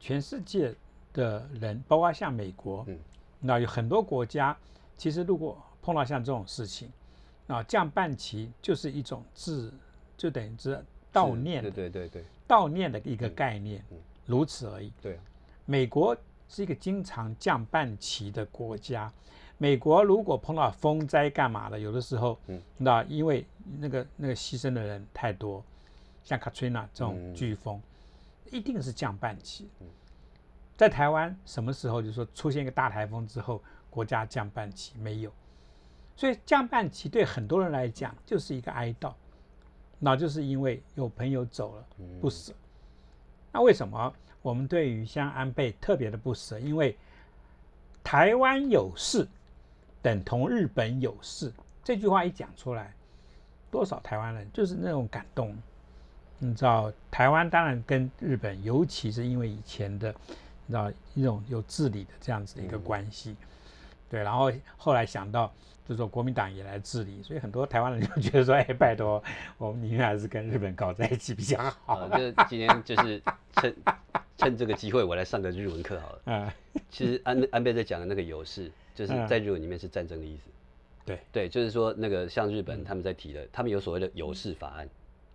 [0.00, 0.74] 全世界
[1.12, 2.98] 的人，包括像美国，嗯，
[3.38, 4.56] 那有很多国家。
[4.96, 6.88] 其实，如果碰到像这种事情，
[7.48, 9.72] 啊，降半旗就是一种致，
[10.16, 13.84] 就等于是悼念，对对对对，悼念的一个概念，
[14.26, 14.92] 如此而已。
[15.00, 15.18] 对，
[15.64, 16.16] 美国
[16.48, 19.12] 是一个经常降半旗的国家。
[19.58, 22.38] 美国如果碰到风灾干嘛的，有的时候，
[22.76, 23.46] 那因为
[23.78, 25.64] 那个那个牺牲的人太多，
[26.24, 27.80] 像 Katrina 这种飓风，
[28.50, 29.68] 一定是降半旗。
[30.76, 33.62] 在台湾，什么时候就说出现一个大台风之后？
[33.90, 35.30] 国家降半旗没有，
[36.16, 39.12] 所以降半旗对很多人来讲就是一个哀悼，
[39.98, 41.86] 那就是因为有朋友走了
[42.18, 42.54] 不舍。
[43.52, 46.58] 那为什么我们对于像安倍特别的不舍？
[46.58, 46.96] 因为
[48.02, 49.28] 台湾有事
[50.00, 51.52] 等同日本有事
[51.84, 52.92] 这句话一讲出来，
[53.70, 55.56] 多少台湾人就是那种感动。
[56.38, 60.12] 你知道，台湾当然跟日本，尤其是因为以前的，
[60.66, 63.36] 你知道一种有治理的这样子的一个关系。
[64.12, 65.50] 对，然后后来想到，
[65.88, 69.24] 就是说国民党也来治理，所以很多台湾人就觉得说，哎，拜托，
[69.56, 72.06] 我们宁愿还是跟日本搞在一起比较好。
[72.10, 73.22] 就今天就是
[73.52, 73.74] 趁
[74.36, 76.20] 趁这个机会，我来上个日文课好了。
[76.26, 76.52] 嗯，
[76.90, 80.50] 其实安安倍在讲的那个有事，就是在日文里面是战争的意思。
[81.06, 84.86] 对对，就是说那个像日本他们在提的，他们有所谓的有事法案，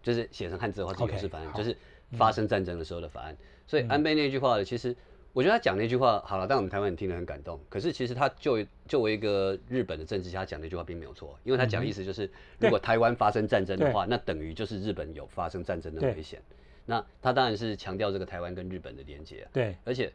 [0.04, 1.76] 就是写成汉字的话是有事法案，就是
[2.12, 3.36] 发生战争的时候的法案。
[3.66, 4.96] 所以安倍那句话其实。
[5.38, 7.60] 我觉得他讲那句话好了，但我们台湾人听得很感动。
[7.70, 16.42] 可是其实他就作为一个日本的政治家讲那句话并没有错，因为他讲的意思就是，如果台湾发生战争的话，那等于就是日本有发生战争的危险。
[16.88, 19.48] 那他当然是强调这个台湾跟日本的连接。
[19.54, 20.12] 对，而且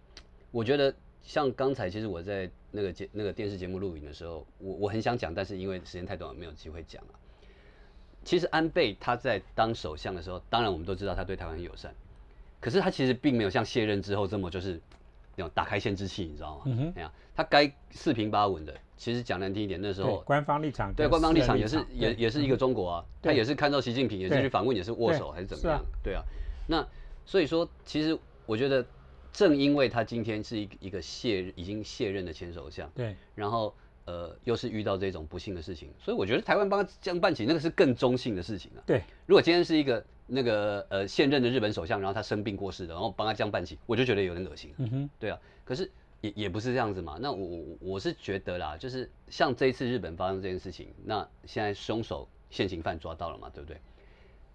[0.50, 7.10] 我觉得像刚才其实我在那个节那个电视节目录影的时候，我我很想讲，但是因为时间太短，没有机会讲了。
[8.24, 11.94] 其实安倍他在当首相的时候，当然我们都知道他对台湾很友善，
[12.58, 14.80] 可是他其实并没有像卸任之后这么就是。
[15.36, 16.92] 那种打开限制器，你知道吗？
[16.94, 18.74] 那样他该四平八稳的。
[18.96, 25.84] 其实讲难听一点，那时候官方立场对官方立场也是也也是一个中国啊，他也是看到习近平，也是去访问，也是握手还是怎么样？
[26.04, 26.22] 对啊。
[26.68, 26.86] 那
[27.26, 28.16] 所以说，其实
[28.46, 28.86] 我觉得，
[29.32, 38.82] 正因为他今天是一一个卸已经卸任的前首相，对，然后呃又是遇到这种不幸的事情，所以我觉得台湾帮他这样办起，那个是更中性的事情啊。
[38.86, 40.04] 对，如果今天是一个。
[40.34, 44.72] 那个呃现任的日本首相，然后他生病过世的，然后帮他降办起，我就觉得有点恶心。
[44.78, 45.90] 嗯哼，对啊，可是
[46.22, 47.18] 也也不是这样子嘛。
[47.20, 53.76] 那我我我是觉得啦，就是像这一次日本发生这件事情，那现在凶手现行犯抓到了嘛，对不对？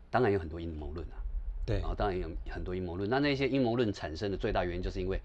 [0.09, 1.15] 当然有很多阴谋论啊。
[1.63, 3.07] 对然后，当然有很多阴谋论。
[3.07, 5.21] 那那些阴谋论产生的最大原因，就是因为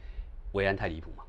[0.53, 1.25] 维安太离谱嘛。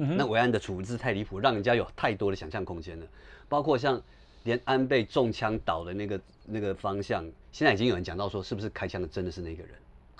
[0.00, 3.06] 嗯，那维安的处置太离谱，让人家有太多的想象空间了，
[3.48, 4.02] 包括像。
[4.44, 9.74] 连安倍中枪倒的那个那个方向，现在已经有人讲到说，是不是开枪的真的是那个人？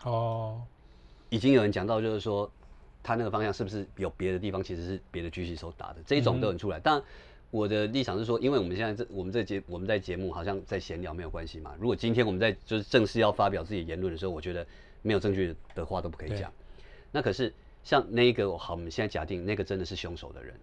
[0.05, 0.61] 哦，
[1.31, 2.51] 已经有人讲到，就是说
[3.03, 6.79] 他那个方向是不是有别的地方，其实是别的狙击手打的，这一种都很出来。
[6.79, 7.03] 但
[7.51, 11.75] 我的立场是说，因为我们现在这我们这节我们在节目好像在闲聊，没有关系嘛。
[11.81, 14.67] 如果今天我们在就是正式要发表自己言论的时候，我觉得
[15.01, 16.53] 没有证据的话都不可以讲。
[17.11, 17.51] 那可是
[17.83, 20.55] 像那个好，我们现在假定那个真的是凶手的人，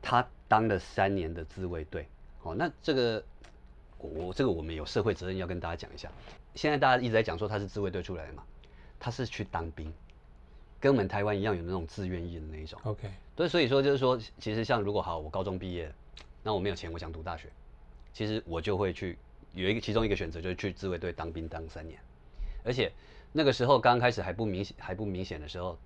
[0.00, 2.06] 他当了三年的自卫队。
[2.42, 3.22] 哦，那这个
[3.98, 6.10] 我这个我们有社会责任要跟大家讲一下。
[6.54, 8.44] 现在大家一直在讲说他是自卫队出来的嘛，
[9.00, 9.92] 他是去当兵，
[10.80, 12.80] 跟我们台湾一样有那种自愿意的那一种。
[12.84, 15.92] OK，对，所以说就是说，其实像如果好，我高中毕业，
[16.42, 17.48] 那我没有钱，我想读大学，
[18.12, 19.18] 其实我就会去
[19.52, 21.98] 有一个其中一个选择就是去自卫队当兵当三年，
[22.64, 22.92] 而且
[23.32, 25.76] 那个时候刚开始还不明显还不明显的时候。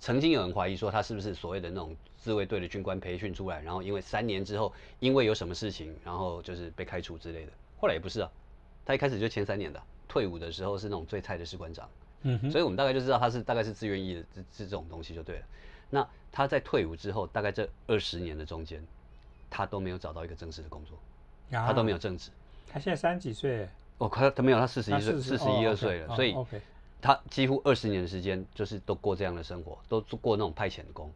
[0.00, 7.52] 曾经有人怀疑说他是不是所谓的那种自卫队的军官培训出来，然后因为三年之后因为有什么事情，然后就是被开除之类的。
[7.78, 8.30] 后来也不是啊，
[8.84, 11.88] 他一开始就前三年的，退伍的时候是那种最菜的士官长。
[12.22, 15.44] 嗯哼，所以我们大概就知道他是大概是自愿意的这这种东西就对了。
[15.90, 18.82] 那他在退伍之后，大概这二十年的中间，
[19.50, 20.98] 他都没有找到一个正式的工作，
[21.50, 22.30] 他都没有正职。
[22.70, 23.68] 他现在三十几岁？
[23.98, 26.34] 哦，他他没有，他四十一岁，四十一二岁了，所以。
[27.00, 31.12] 他几乎二十年的时间，就是都过这样的生活，都过那种派遣工。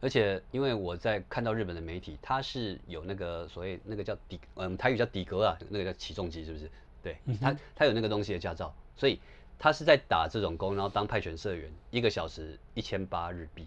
[0.00, 6.70] 而且，因为我在看到日本的媒体，他是有那个所谓那个叫底，嗯，台语叫底格啊，那个叫起重机，是不是？
[7.02, 9.18] 对他，他有那个东西的驾照，所以
[9.58, 13.66] 他是在打这种工，然后当派遣社员，一个小时一千八日币。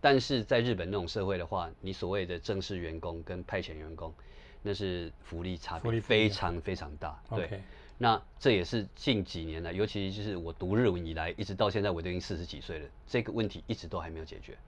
[0.00, 4.14] 但是在日本那种社会的话，你所谓的正式员工跟派遣员工，
[4.62, 7.22] 那是福利差别非常非常大。
[7.34, 7.62] 对，
[7.96, 14.58] 那这也是近几年来，尤其就是我读日文以来，一直到现在我都已经四十几岁了，这个问题一直都还没有解决。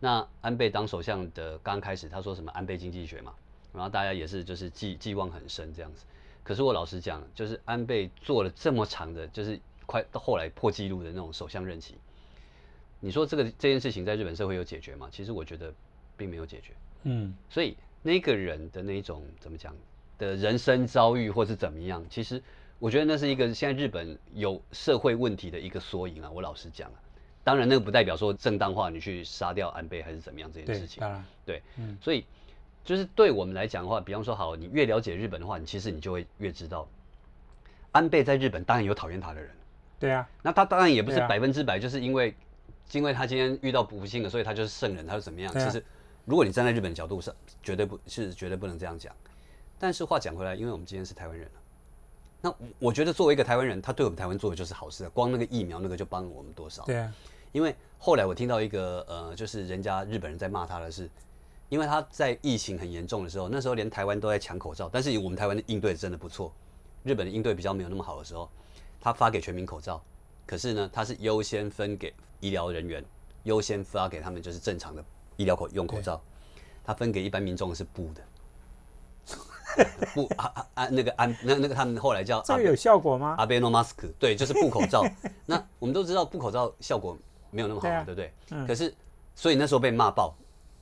[0.00, 3.34] 那安倍当首相的刚开始，他说什么安倍经济学嘛，
[3.72, 6.04] 然后大家也是就是寄寄望很深这样子。
[6.44, 11.96] 可是我老实讲，就是安倍做了这么长的，就是快到后来破纪录的那种首相任期。
[13.00, 15.08] 你说这个这件事情在日本社会有解决吗？
[15.10, 15.72] 其实我觉得
[16.16, 16.72] 并没有解决。
[17.04, 19.74] 嗯，所以那个人的那种怎么讲
[20.18, 22.42] 的人生遭遇或是怎么样，其实
[22.78, 26.30] 我觉得那是一个现在日本有社会问题的一个缩影啊。
[26.30, 26.98] 我老实讲啊，
[27.44, 31.00] 当然那个不代表说正当化你去杀掉安倍还是怎么样这件事情。
[31.00, 32.24] 当然，对，嗯，所以
[32.84, 36.88] 就是对我们来讲的话，比方说好，你越了解日本的话，你其实你就会越知道，
[37.92, 39.50] 安倍在日本当然有讨厌他的人。
[39.98, 42.34] 对啊，那他当然也不是百分之百，就是因为。
[42.92, 45.52] 因为他今天遇到不幸了，所以他就是圣人，他是怎么样？
[45.52, 45.84] 其实，
[46.24, 49.14] 如果你站在日本角度上，绝对不是绝对不能这样讲。
[49.78, 51.48] 但是话讲回来，因为我们今天是台湾人
[52.40, 55.10] 那我觉得作为一个台湾人，他对我们台湾做的就是好事啊。
[55.12, 56.84] 光那个疫苗那个就帮了我们多少？
[56.84, 57.12] 对啊。
[57.52, 61.08] 因为后来我听到一个呃，就是人家日本人在骂他的是，
[61.68, 66.52] 因为他在疫情很严重的时候，那时候连台湾都在抢口罩，但是我们台湾的应对真的不错。
[67.04, 68.48] 日本的应对比较没有那么好的时候，
[69.00, 70.02] 他发给全民口罩，
[70.46, 72.12] 可是呢，他是优先分给。
[72.40, 73.04] 医疗人员
[73.42, 75.04] 优先发给他们就是正常的
[75.36, 76.22] 医疗口用口罩，
[76.84, 78.22] 他分给一般民众是布的，
[80.14, 83.34] 布啊啊啊那个安那那个他们后来叫这个有效果吗？
[83.38, 85.04] 阿贝诺马斯克对，就是布口罩。
[85.46, 87.16] 那我们都知道布口罩效果
[87.50, 88.32] 没有那么好，对不对？
[88.66, 88.94] 可是
[89.34, 90.34] 所以那时候被骂爆，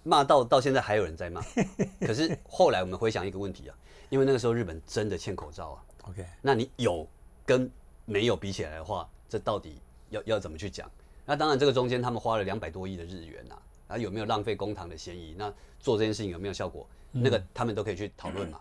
[0.02, 1.40] 骂到到现在还有人在骂。
[2.00, 3.76] 可是后来我们回想一个问题啊，
[4.08, 5.82] 因为那个时候日本真的欠口罩啊。
[6.08, 7.06] OK，那你有
[7.44, 7.70] 跟
[8.04, 10.90] 没有比起来的话，这到底要要怎么去讲？
[11.24, 13.56] 那当然，这个中间他们花了两百多亿的日元呐，
[13.88, 15.34] 啊有没有浪费公堂的嫌疑？
[15.36, 16.88] 那做这件事情有没有效果？
[17.10, 18.60] 那个他们都可以去讨论嘛。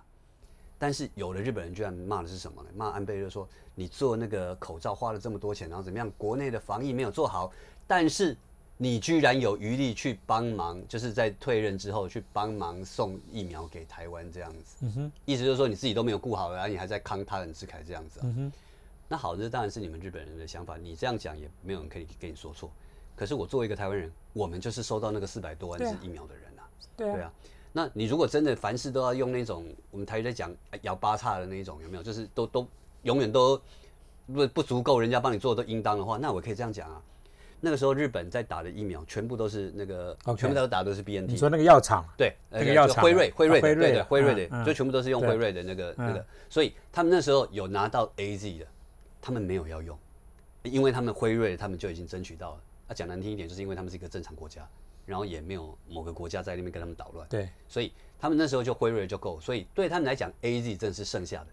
[0.78, 2.70] 但是有的日本人居然骂的是什么呢？
[2.76, 6.12] 骂安倍就说你做那个口罩花了这么多钱，然后怎么样？
[6.18, 7.52] 国内的防疫没有做好，
[7.88, 8.36] 但是
[8.78, 14.76] 你居然有余力去帮忙，就是在退任之后去帮忙送疫苗给台湾这样子。
[14.82, 18.20] 嗯哼，意思就是说你自己都没有顾好，然后你还在康他人之慨这样子。
[18.24, 18.52] 嗯哼。
[19.08, 20.78] 那好，这当然是你们日本人的想法。
[20.78, 22.72] 你这样讲也没有人可以跟你说错。
[23.16, 26.68] 可是我作为一个台湾人，我们就是收到那个四百多万支疫苗的人啊。
[26.98, 27.32] 对啊。
[27.78, 30.50] 那你如果真的凡事都要用那种我们台语在讲
[30.84, 32.04] 摇八叉的那种，有没有？
[32.04, 32.66] 就是都都
[33.04, 33.62] 永远都
[34.34, 37.02] 不不足够，人家帮你做都应当的话，那我可以这样讲啊。
[37.60, 41.28] 那个时候日本在打的疫苗全部都是那个，全部都打的是 BNT。
[41.28, 42.06] 你说那个药厂？
[42.18, 43.04] 对，那个药厂。
[43.04, 46.26] 辉瑞，辉瑞，对对，辉瑞的，就全部都是用辉瑞的那个那个。
[46.50, 48.66] 所以他们那时候有拿到 AZ 的。
[49.22, 49.98] 他们没有要用，
[50.62, 52.62] 因为他们辉瑞他们就已经争取到了。
[52.88, 54.62] 那讲难听一点，就是因为他们是一个正常国家，
[55.06, 57.28] 然后也没有某个国家在那边跟他们捣乱。
[57.30, 59.40] 对，所以他们那时候就辉瑞就够。
[59.40, 61.48] 所以对他们来讲，A Z 正是剩下的。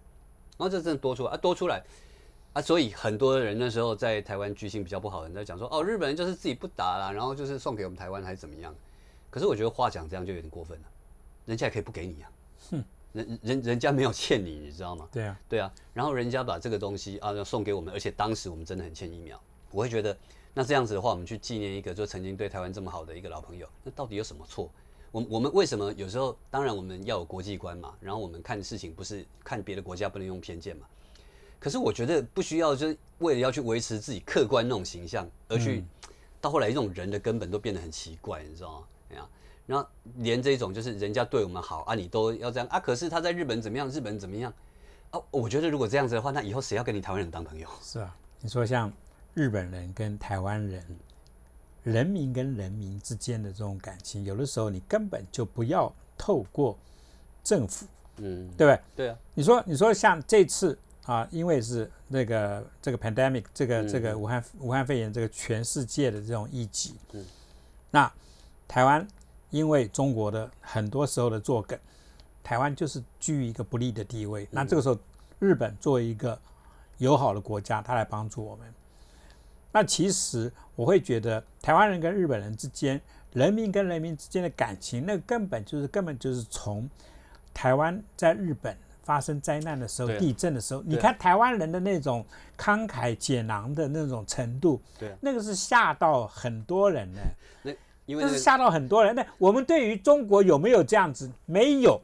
[0.58, 1.82] 然后这真的多出来啊，多出来
[2.52, 8.74] 啊，所以很多人那时候在台湾居心比较不好的人在讲说，哦，日本人就是自己不打了，然后就是送给我们台湾还是怎么样？
[9.30, 10.84] 可是我觉得话讲这样就有点过分了，
[11.46, 12.30] 人家也可以不给你啊。
[12.70, 12.84] 哼。
[13.12, 15.06] 人人人家没有欠你，你知道吗？
[15.12, 15.70] 对啊，对啊。
[15.92, 19.38] 然后人家把这个东西啊要送给我们，而且当时我们真的很欠疫苗。
[19.70, 20.16] 我会觉得，
[20.54, 24.70] 那这样子的话，我们去纪念一个就曾经对台湾这么好的一个老朋友，那到底有什么错？
[25.10, 30.86] 我我们为什么有时候当然我们要有国际观嘛，然后我们看事情不是看别的国家不能用偏见嘛。
[31.58, 35.84] 可是我觉得不需要，就是为了要去维持自己客观那种形象，而去
[36.40, 38.86] 到后来这种人的根本都变得很奇怪，你知道吗？
[39.10, 39.28] 哎呀。
[39.64, 42.80] 然后连这种就是人家对我们好啊，你都要这样啊？
[42.80, 43.88] 可是他在日本怎么样？
[43.88, 44.52] 日本怎么样？
[45.10, 45.20] 啊？
[45.30, 47.68] 我觉得如果这样子的话，那以后谁要跟你台湾人当朋友？
[47.80, 48.92] 是啊，你说像
[49.34, 50.84] 日本人跟台湾人，
[51.82, 56.78] 人民跟人民之间的这种感情，有的时候你根本就不要透过
[57.42, 58.80] 政府，嗯，对不对？
[58.96, 59.18] 对啊。
[59.34, 67.24] 你说，你说像这次啊，因为是那个这个 pandemic，这个这个武汉武汉肺炎这个全世界的这种疫情，嗯，
[67.90, 68.12] 那
[68.66, 69.06] 台湾。
[69.50, 71.78] 因为中国的很多时候的作梗，
[72.42, 74.48] 台湾就是居于一个不利的地位。
[74.50, 74.98] 那这个时候，
[75.40, 76.40] 日本作为一个
[76.96, 78.74] 友好的国家，他来帮助我们。
[79.72, 83.00] 那其实我会觉得，台湾人跟日本人之间，
[83.32, 86.88] 人民跟人民之间的感情，那根本就是根本就是从
[87.54, 92.24] 台湾在日本发生灾难的时候、地震的时候，你看台湾人的那种
[92.56, 97.20] 慷慨解囊的那种程度，对，那个是吓到很多人呢。
[98.04, 99.14] 那这是吓到很多人。
[99.14, 101.30] 那我们对于中国有没有这样子？
[101.46, 102.00] 没有。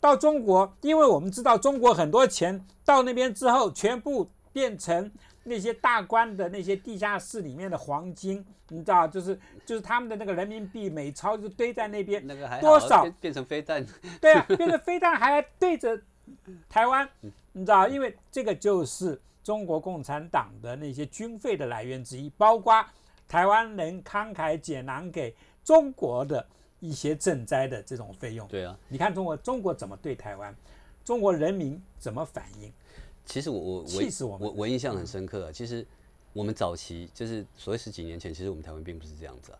[0.00, 5.10] 到中国，因为我们知道中国很多钱到那边之后，全部变成
[5.44, 13.84] 那些大官的那些地下室里面的黄金，你知道，就是就是他们的那个人民币美钞就堆在那边，那个还多少变成飞弹？
[14.20, 16.00] 对啊， 变成飞弹还对着
[16.68, 17.08] 台湾，
[17.52, 22.84] 你知道，因为这个就是中国共产党的那些军费的来源之一，包括
[23.28, 26.46] 台湾人慷慨解囊给中国的
[26.80, 28.48] 一些赈灾的这种费用。
[28.48, 30.54] 对啊，你看中国中国怎么对台湾，
[31.04, 32.72] 中国人民怎么反应？
[33.24, 33.84] 其实我我
[34.20, 35.52] 我我我印象很深刻啊。
[35.52, 35.86] 其实
[36.32, 39.58] 我们早期就是所谓十几年前，其实我们台湾并不是这样子啊。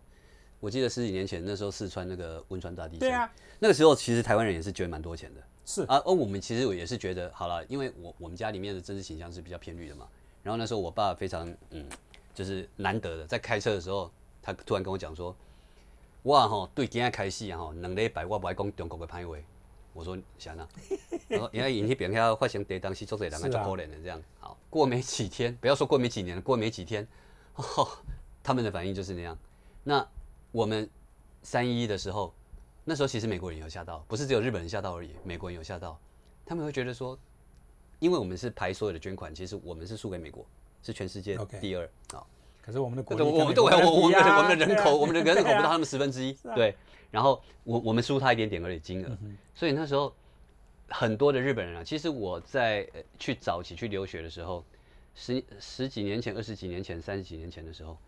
[0.60, 5.40] 我记得十几年前那时候四川那个汶川大地震，对啊，那个时候其实台湾人也是捐蛮多钱的。
[5.66, 10.06] 是啊，而我们其实我也是觉得，好了，因为我我们家里面的政治形象是比较偏绿的嘛。
[10.42, 11.86] 然后那时候我爸非常嗯，
[12.34, 14.10] 就是难得的在开车的时候，
[14.42, 15.34] 他突然跟我讲说
[16.24, 19.36] ：“哇吼，对今天开戏啊吼，两礼拜我不爱讲中国的歹话。”
[19.94, 20.68] 我说想啊，
[21.28, 24.20] 然后因为引起别人要发生地当时做这两个就可怜的这样。
[24.40, 27.06] 好，过没几天，不要说过没几年，过没几天，
[27.54, 27.88] 哦
[28.42, 29.38] 他们的反应就是那样。
[29.84, 30.06] 那
[30.50, 30.90] 我们
[31.42, 32.34] 三一的时候，
[32.84, 35.98] 那时候其实美国人有吓到，不是只有日本人吓到而已，美国人有吓到。
[36.44, 37.18] 他们会觉得说，
[38.00, 40.44] 因为我们是排所有的捐款，其实我们是输给美国，
[40.82, 41.88] 是全世界第二。
[42.12, 42.26] 好，
[42.64, 46.74] 可是我们的国，我们对，我我们我们的人口，我们的人口不到他们十分之一，对。
[47.10, 49.18] 然后我我们输他一点点而已金额，
[49.54, 50.12] 所以那时候
[50.88, 54.64] 很多的日本人啊，其实我在去早期去留学的时候，
[55.14, 57.98] 十十几年前、二十几年前、三十几年前的时候，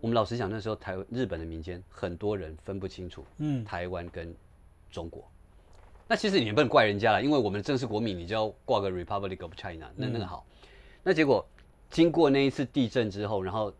[0.00, 4.32] 我们老实讲，那时候台日本的民间很多人分不清楚，嗯，台湾跟
[4.90, 5.28] 中国。
[6.06, 10.46] 那其实你也不能怪人家了，因为我们正式国民，你就要挂个 Republic of China，那那个好。
[11.02, 11.46] 那结果
[11.90, 13.72] 经过那一次地震之后，然后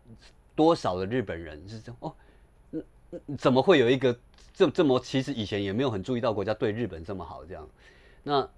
[0.55, 2.15] 多少的日本人是这样哦，
[3.37, 4.17] 怎么会有一个？
[4.51, 7.69] 这这么其实以前也没有很注意到国家对日本这么好这样，
[8.23, 8.49] 那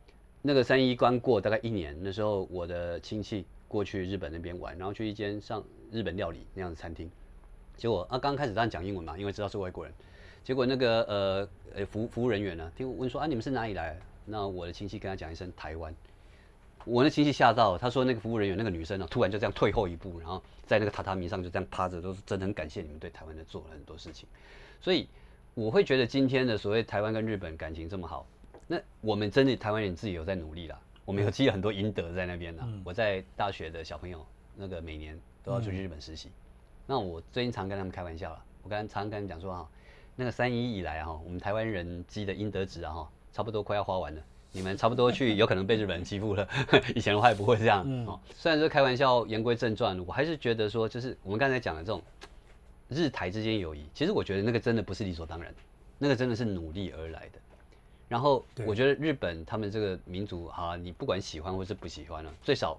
[0.42, 7.08] 那个三一关过大概一年，那时候我的亲戚过去日本那边玩，然后去一间上日本料理那样的餐厅，
[7.78, 9.94] 结果啊刚开始当然讲英文嘛，因为知道是外国人，
[10.44, 13.96] 结果那个呃呃服服务人员呢，听问说啊你们是哪里来？
[14.26, 15.94] 那我的亲戚跟他讲一声台湾，
[16.86, 24.28] 我那亲戚吓到，他说那个服务人员那个女生呢突然就这样退后一步，然后在那个榻榻米上就这样趴着，都是真的很感谢你们对台湾的做了很多事情，
[24.80, 25.08] 所以。
[25.54, 28.26] 我会觉得今天的所谓台湾跟日本感情这么好，
[28.68, 32.66] 那我们真的台湾人自己有在努力啦，我们有积了很多阴德在那边啦。
[32.86, 36.30] 我在大学的小朋友，那个每年都要出去日本实习，
[36.88, 39.70] 那我最近常跟他们开玩笑了，我刚常跟他们讲说哈，
[40.16, 46.48] 那个三一以来哈，我们台湾人积的阴德值啊哈，差不多快要花完了，你们差不多去有可能被日本人欺负了，
[46.96, 48.20] 以前的话也不会这样哦。
[48.36, 52.02] 虽然说开玩笑，言归正传，我还是觉得说，就是我们刚才讲的这种。
[52.94, 55.56] 日台之间友谊，其实我觉得那个真的不是理所当然，
[55.98, 57.40] 那个真的是努力而来的。
[58.10, 62.78] 然后我觉得日本他们这个民族，啊，你不管喜欢或是不喜欢了，最少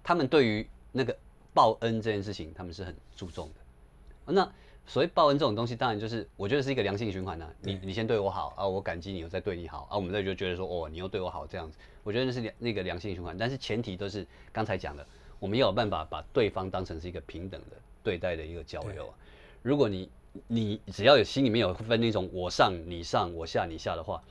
[0.00, 1.12] 他们对于那个
[1.52, 4.32] 报恩这件事情，他们是很注重的。
[4.32, 4.48] 那
[4.88, 7.46] 所以报恩这种东西，当然就是我觉得是一个良性循环呢。
[7.60, 13.36] 你你先对我好啊，我感激你，我再对你好啊，我们这就觉得说，哦，你又对我好这样子，我觉得那是那个良性循环。
[13.36, 15.06] 但是前提都是刚才讲的，
[15.38, 19.14] 我们要有办法把对方当成是一个平等的对待的一个交流啊。
[19.60, 20.08] 如果你
[20.46, 24.22] 你只要有心里面有分那种我上你上我下你下的话，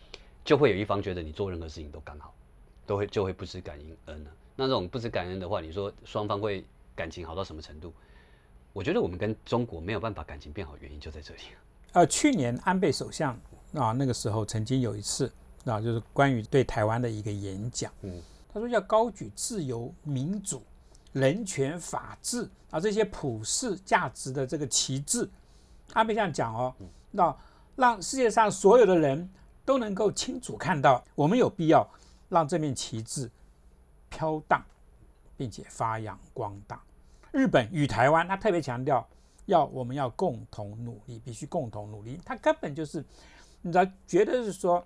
[0.43, 2.34] 就会有一方觉得你做任何事情都刚好，
[2.88, 4.32] 都会就会不知感恩了。
[4.56, 6.65] 那这种不知感恩的话，你说双方会
[6.96, 7.93] 感情好到什么程度？
[8.78, 11.40] 我觉得我们跟中国没有办法感情变好，原因就在这里。
[11.94, 13.34] 呃，去年安倍首相
[13.74, 15.34] 啊，那个时候曾经有一次
[15.66, 18.22] 啊，就是关于对台湾的一个演讲，嗯，
[18.54, 20.62] 他说要高举自由民主。
[21.13, 25.28] 人权、法治啊，这些普世价值的这个旗帜，
[25.94, 26.72] 安倍这样讲哦，
[27.10, 27.36] 那
[27.76, 29.28] 让世界上所有的人
[29.66, 31.90] 都能够清楚看到，我们有必要
[32.30, 33.32] 让这面旗帜
[34.10, 34.63] 飘荡，
[35.36, 36.80] 并且发扬光大。
[37.38, 39.08] 日本与台湾，他特别强调
[39.46, 42.19] 要我们要共同努力，必须共同努力。
[42.25, 43.04] 他根本就是，
[43.62, 44.85] 你知道，觉得是说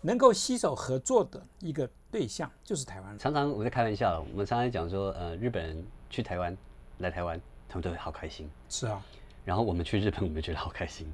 [0.00, 1.88] 能够携手合作的一个。
[2.10, 3.18] 对象就是台湾。
[3.18, 6.56] 常常我在开玩笑，我们常常讲说，呃，日本人去台湾，
[7.00, 7.38] 来台湾，
[7.68, 8.50] 他们都会好开心。
[8.70, 9.04] 是啊。
[9.44, 11.06] 然后我们去日本，我们觉得好开心。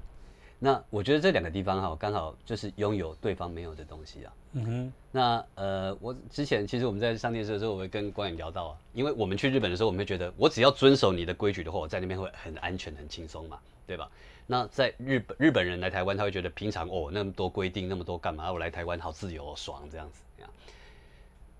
[0.65, 4.33] 那我觉得这两个地方哈，刚好就是拥有对方没有的东西啊。
[4.53, 4.93] 嗯哼。
[5.13, 14.11] 那呃，我之前其实我们在上电视的时候，我会跟光远聊到啊，因为我们去日本的时候，我们会觉得，我只要遵守你的规矩的话，我在那边会很安全、很轻松嘛，对吧？
[14.47, 18.51] 那在日本，日本人来台湾，他会觉得平常哦，那么多规定，那么多干嘛？
[18.51, 20.23] 我来台湾好自由、爽这样子。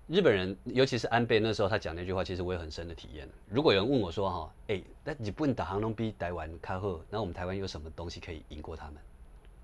[0.07, 3.27] 日本人，尤其是安倍那时候，他讲那句话，其实我有很深的体验。
[3.49, 8.95] 如果有人问我说：“哈，哎，那日本打航龙比台湾卡赫，那我们台湾有什么东西可以赢过他们？”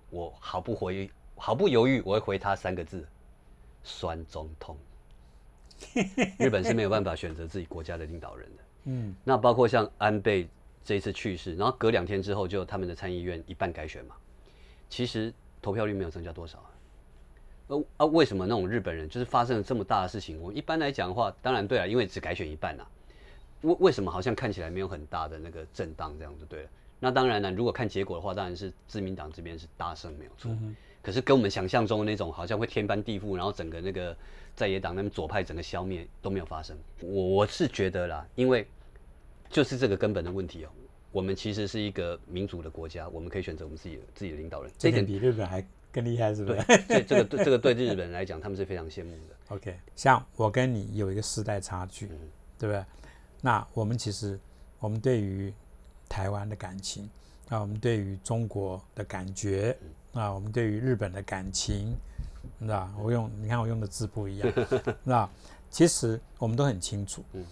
[0.10, 3.08] 我毫不回，毫不犹豫，我会回他三个字：
[3.84, 4.76] 酸中痛。
[6.40, 10.48] 日本是没有办法选择自己国家的领导人的，嗯，那包括像安倍
[10.84, 14.16] 这一次去世，然后隔两天之后就他们的参议院一半改选嘛，
[14.90, 15.32] 其实
[15.62, 16.70] 投票率没有增加多少啊。
[17.72, 20.42] 呃啊，为什么那种日本人就是发生了这么大的事情？
[20.42, 22.86] 我一般来讲的话，当然对啊，因为只改选一半呐。
[23.62, 26.70] 为为什么好像看起来没有很大的那个震荡这样就对了？
[27.00, 30.52] 那当然了，如果看结果的话，当然是自民党这边是大胜没有错。
[31.02, 34.16] 可是跟我们想象中的那种好像会天翻地覆，然后整个那个
[34.54, 36.78] 在野党那边左派整个消灭都没有发生。
[37.00, 38.68] 我我是觉得啦，因为
[39.50, 40.70] 就是这个根本的问题哦。
[41.12, 44.72] 我们其实是一个民主的国家，我们可以选择我们自己的自己的领导人。
[44.78, 46.64] 这点比日本还更厉害，是不是？
[46.88, 49.36] 对，这个对这个对日本人来讲，他们是非常羡慕的。
[49.56, 52.08] OK，像我跟你有一个时代差距，
[52.58, 52.84] 对不对？
[53.42, 54.40] 那我们其实
[54.80, 55.54] 我们对于
[56.08, 57.10] 台湾的感情，
[57.50, 59.78] 啊，我们对于中国的感觉，
[60.14, 61.96] 啊，我们对于日本的感情，
[62.60, 64.54] 知道我用你看我用的字不一样，
[65.04, 65.30] 知道
[65.70, 67.24] 其实我们都很清楚。
[67.34, 67.46] 嗯。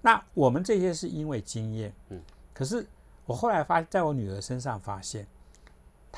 [0.00, 1.92] 那我们这些是因为经验。
[2.10, 2.20] 嗯。
[2.54, 2.86] 可是
[3.24, 5.26] 我后来发，在我女儿身上发现，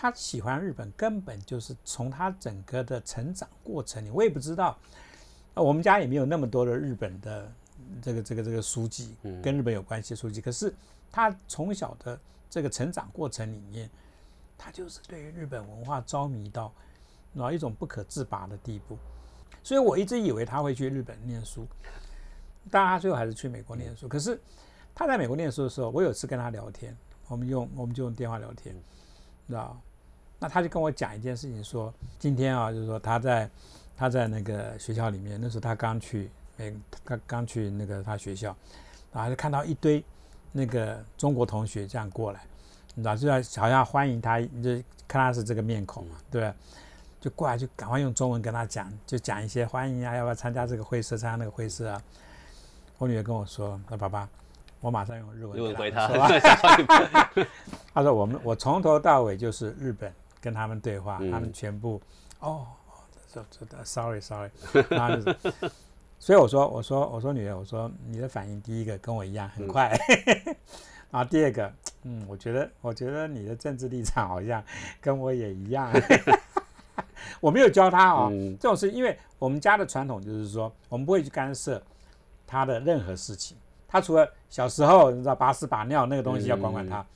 [0.01, 4.79] 她喜欢日本，根本就是从他整个的成长过程里，我也不知道，
[5.55, 7.53] 我们家也没有那么多的日本的
[8.01, 10.41] 这个这个这个书籍，跟日本有关系的书籍。
[10.41, 10.73] 可是
[11.11, 12.17] 他从小的
[12.49, 13.91] 这个成长过程里面，
[14.57, 16.73] 他就是对于日本文化着迷到
[17.37, 18.97] 后一种不可自拔的地步。
[19.65, 21.67] 所以我一直以为他会去日本念书，
[22.71, 24.07] 当然她最后还是去美国念书。
[24.07, 24.41] 可是。
[24.95, 26.97] 他在美国念书的时候，我有次跟他聊天，
[27.29, 28.75] 我们用我们就用电话聊天，
[29.47, 29.81] 知道
[30.41, 33.51] 那他就跟我讲一件事情，说今天啊，就是说他在
[33.97, 36.72] 他在那个学校里面，那时候他刚去美，
[37.05, 38.55] 刚刚去那个他学校，
[39.12, 40.05] 然后就看到一堆
[40.53, 42.41] 那个中国同学这样过来，
[42.95, 44.74] 你知道就要好像欢迎他，就
[45.09, 46.55] 看他是这个面孔嘛，对吧？
[47.20, 52.01] 就过来就赶快用中文跟他讲，就讲一些欢迎啊，要不要参加这个会社，参加那个会社啊？
[52.99, 54.28] 我女儿跟我说，那爸爸。
[54.80, 56.07] 我马上用日文回他。
[57.93, 62.01] 他说：“我们我从头到尾就是日本跟他们对话，他们全部
[62.41, 62.66] 哦，
[63.32, 64.51] 这这 sorry sorry
[64.91, 65.70] 然后就是。
[66.20, 69.97] 所以我说我说我说女儿我说你的反应第一个跟我一样很快，
[71.12, 71.72] 然后第二个
[72.03, 74.61] 嗯，我觉得我觉得你的政治立场好像
[75.01, 75.93] 跟我也一样。
[77.41, 81.80] 我没有教他哦，这种事，因为我们家的传统就是说，我们不会去干涉
[82.49, 87.07] 他的任何事情。”他除了小时候你知道把屎把尿那个东西要管管他，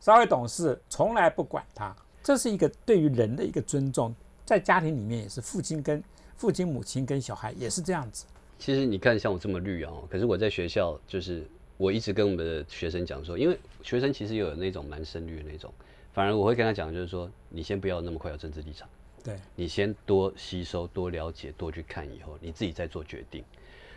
[0.00, 1.94] 稍微懂事，从来不管他。
[2.22, 4.14] 这是一个对于人的一个尊重，
[4.44, 6.02] 在家庭里面也是父亲跟
[6.36, 8.26] 父亲、母亲跟小孩也是这样子。
[8.58, 11.46] 其实你看像我这么绿啊，可是我在学校就是
[11.76, 15.72] 我一直跟我们的学生讲说，因为学生其实有那种蛮深绿的那种，
[16.12, 18.88] 反而我会跟他讲就是说，你先不要那么快有政治立场，
[19.24, 23.44] 对你先多吸收、多了解、多去看以后，你自己再做决定。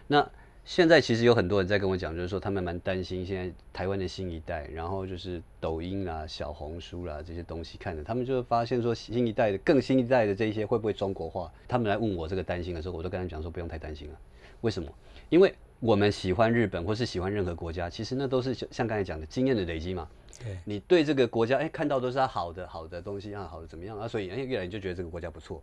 [0.08, 0.30] 那。
[0.66, 11.51] 现在其实有很多人在跟我讲，就是说他们蛮担心现在台湾的新一代，然后就是抖音啊、小红书啦这些东西看着，他们就会发现说新一代的、更新一代的这一些会不会中国化？
[11.68, 14.18] 他们来问我这个担心的时候，我都跟他讲说不用太担心了。
[14.61, 14.89] 为什么？
[15.30, 20.07] 因为我们喜欢日本或是喜欢任何国家，其实那都是像刚才讲的经验的累积嘛。
[20.41, 24.07] 对，你对这个国家哎看到都是它好的好的东西啊，好的怎么样啊？
[24.07, 25.61] 所以哎越来你就觉得这个国家不错。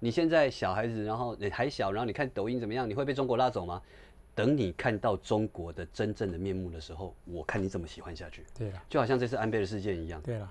[0.00, 2.88] 你现在小孩子，然后你还小，然后你看抖音怎么样？
[2.88, 3.82] 你会被中国拉走吗？
[4.38, 8.44] 等你看到中国的真正的面目的时候，我看你怎么喜欢下去。
[8.56, 10.22] 对了，就好像这次安倍的事件一样。
[10.22, 10.48] 对了，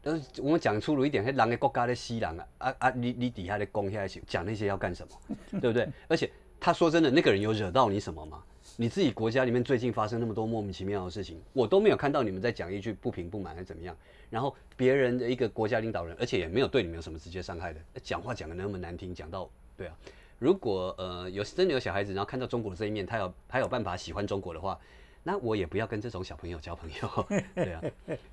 [0.00, 2.90] 但是我们讲粗鲁一点，那狼的国家的西狼啊啊啊！
[2.90, 5.36] 你你底下的攻下去讲那些要干什么？
[5.60, 5.88] 对不对？
[6.06, 8.40] 而且他说真的，那个人有惹到你什么吗？
[8.76, 13.96] 你自己国家里面最近发生那么多莫名其妙的事情，我都没有看到你们在讲一句不平不满还是怎么样。
[14.30, 19.96] 然后别人的一个国家领导人，而且也没有对你们有什么直接伤害的，讲话讲的那么难听，讲到对啊。
[20.38, 24.78] 如果呃有真的有小孩子，然后看到中国的这一面，他有他有办法喜欢中国的话，
[25.22, 27.82] 那我也不要跟这种小朋友交朋友， 对啊。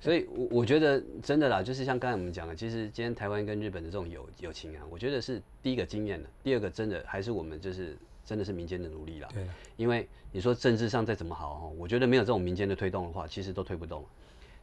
[0.00, 9.28] 所以，我我觉得真的啦，就是像刚才我们讲的，其实今天台湾跟日本的这种友友情啊，我觉得是第一个经验的，第二个真的还是我们就是真的是民间的努力啦。
[9.32, 9.46] 对。
[9.76, 14.04] 因为你说政治上再怎么好我觉得没有这种民间的推动的话，其实都推不动。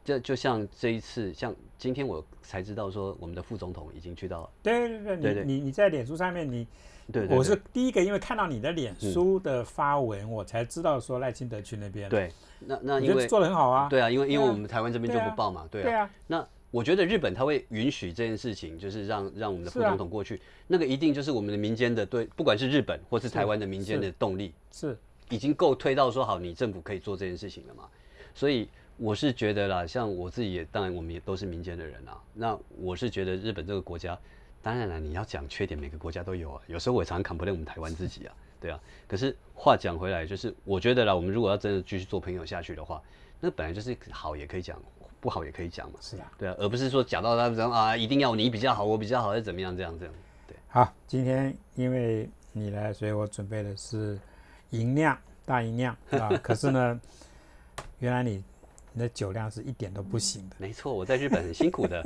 [0.06, 4.50] 这就像这一次，像今天我才知道说，我们的副总统已经去到。
[4.64, 6.68] 对对对，你你你在脸书上面你。
[7.12, 12.10] 对，我是第一个，因为看到你的脸书的发文，我才知道说赖清德去那边。
[12.10, 13.90] 对，那那因为做的很好啊。
[13.90, 15.84] 对啊，因为因为我们台湾这边就不报嘛，对啊。
[15.84, 16.10] 对啊。
[16.28, 24.98] 那我觉得日本他会允许这件事情，就是让让我们的副总统过去，那个一定就是我们的民间的对，不管是日本或是台湾的民间的动力，是
[25.30, 27.84] 已经够推到说好，你政府可以做这件事情了嘛。
[28.34, 32.18] 所以我是觉得啦，像我自己也，当然我们也都是民间的人啊。
[32.34, 34.18] 那我是觉得日本这个国家。
[34.62, 36.62] 当然了，你要讲缺点，每个国家都有啊。
[36.68, 38.80] 有时候我也常常 complain 我们台湾自己啊，对啊。
[39.08, 43.02] 可是话讲回来，就是我觉得啦，我们如果要真的继续做朋友下去的话，
[43.40, 44.80] 那本来就是好也可以讲，
[45.20, 45.98] 不好也可以讲嘛。
[46.00, 50.14] 是啊，对啊，而不是说讲到他们啊，一定要你比较好，我比较好，还是怎么样这样这样。
[50.48, 54.20] 对，好，今天因为你来，所以我准备的是
[54.70, 56.30] 银量大银量啊。
[56.44, 57.02] 可是呢，
[57.98, 58.44] 原来你
[58.94, 60.56] 你的酒量是一点都不行的。
[60.58, 62.04] 没错，我在日本很辛苦的。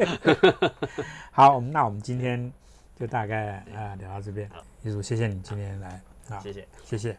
[1.31, 2.51] 好，那我们今天
[2.99, 4.49] 就大概啊聊到这边。
[4.83, 7.17] 艺术，谢谢你今天来啊，谢谢，谢谢。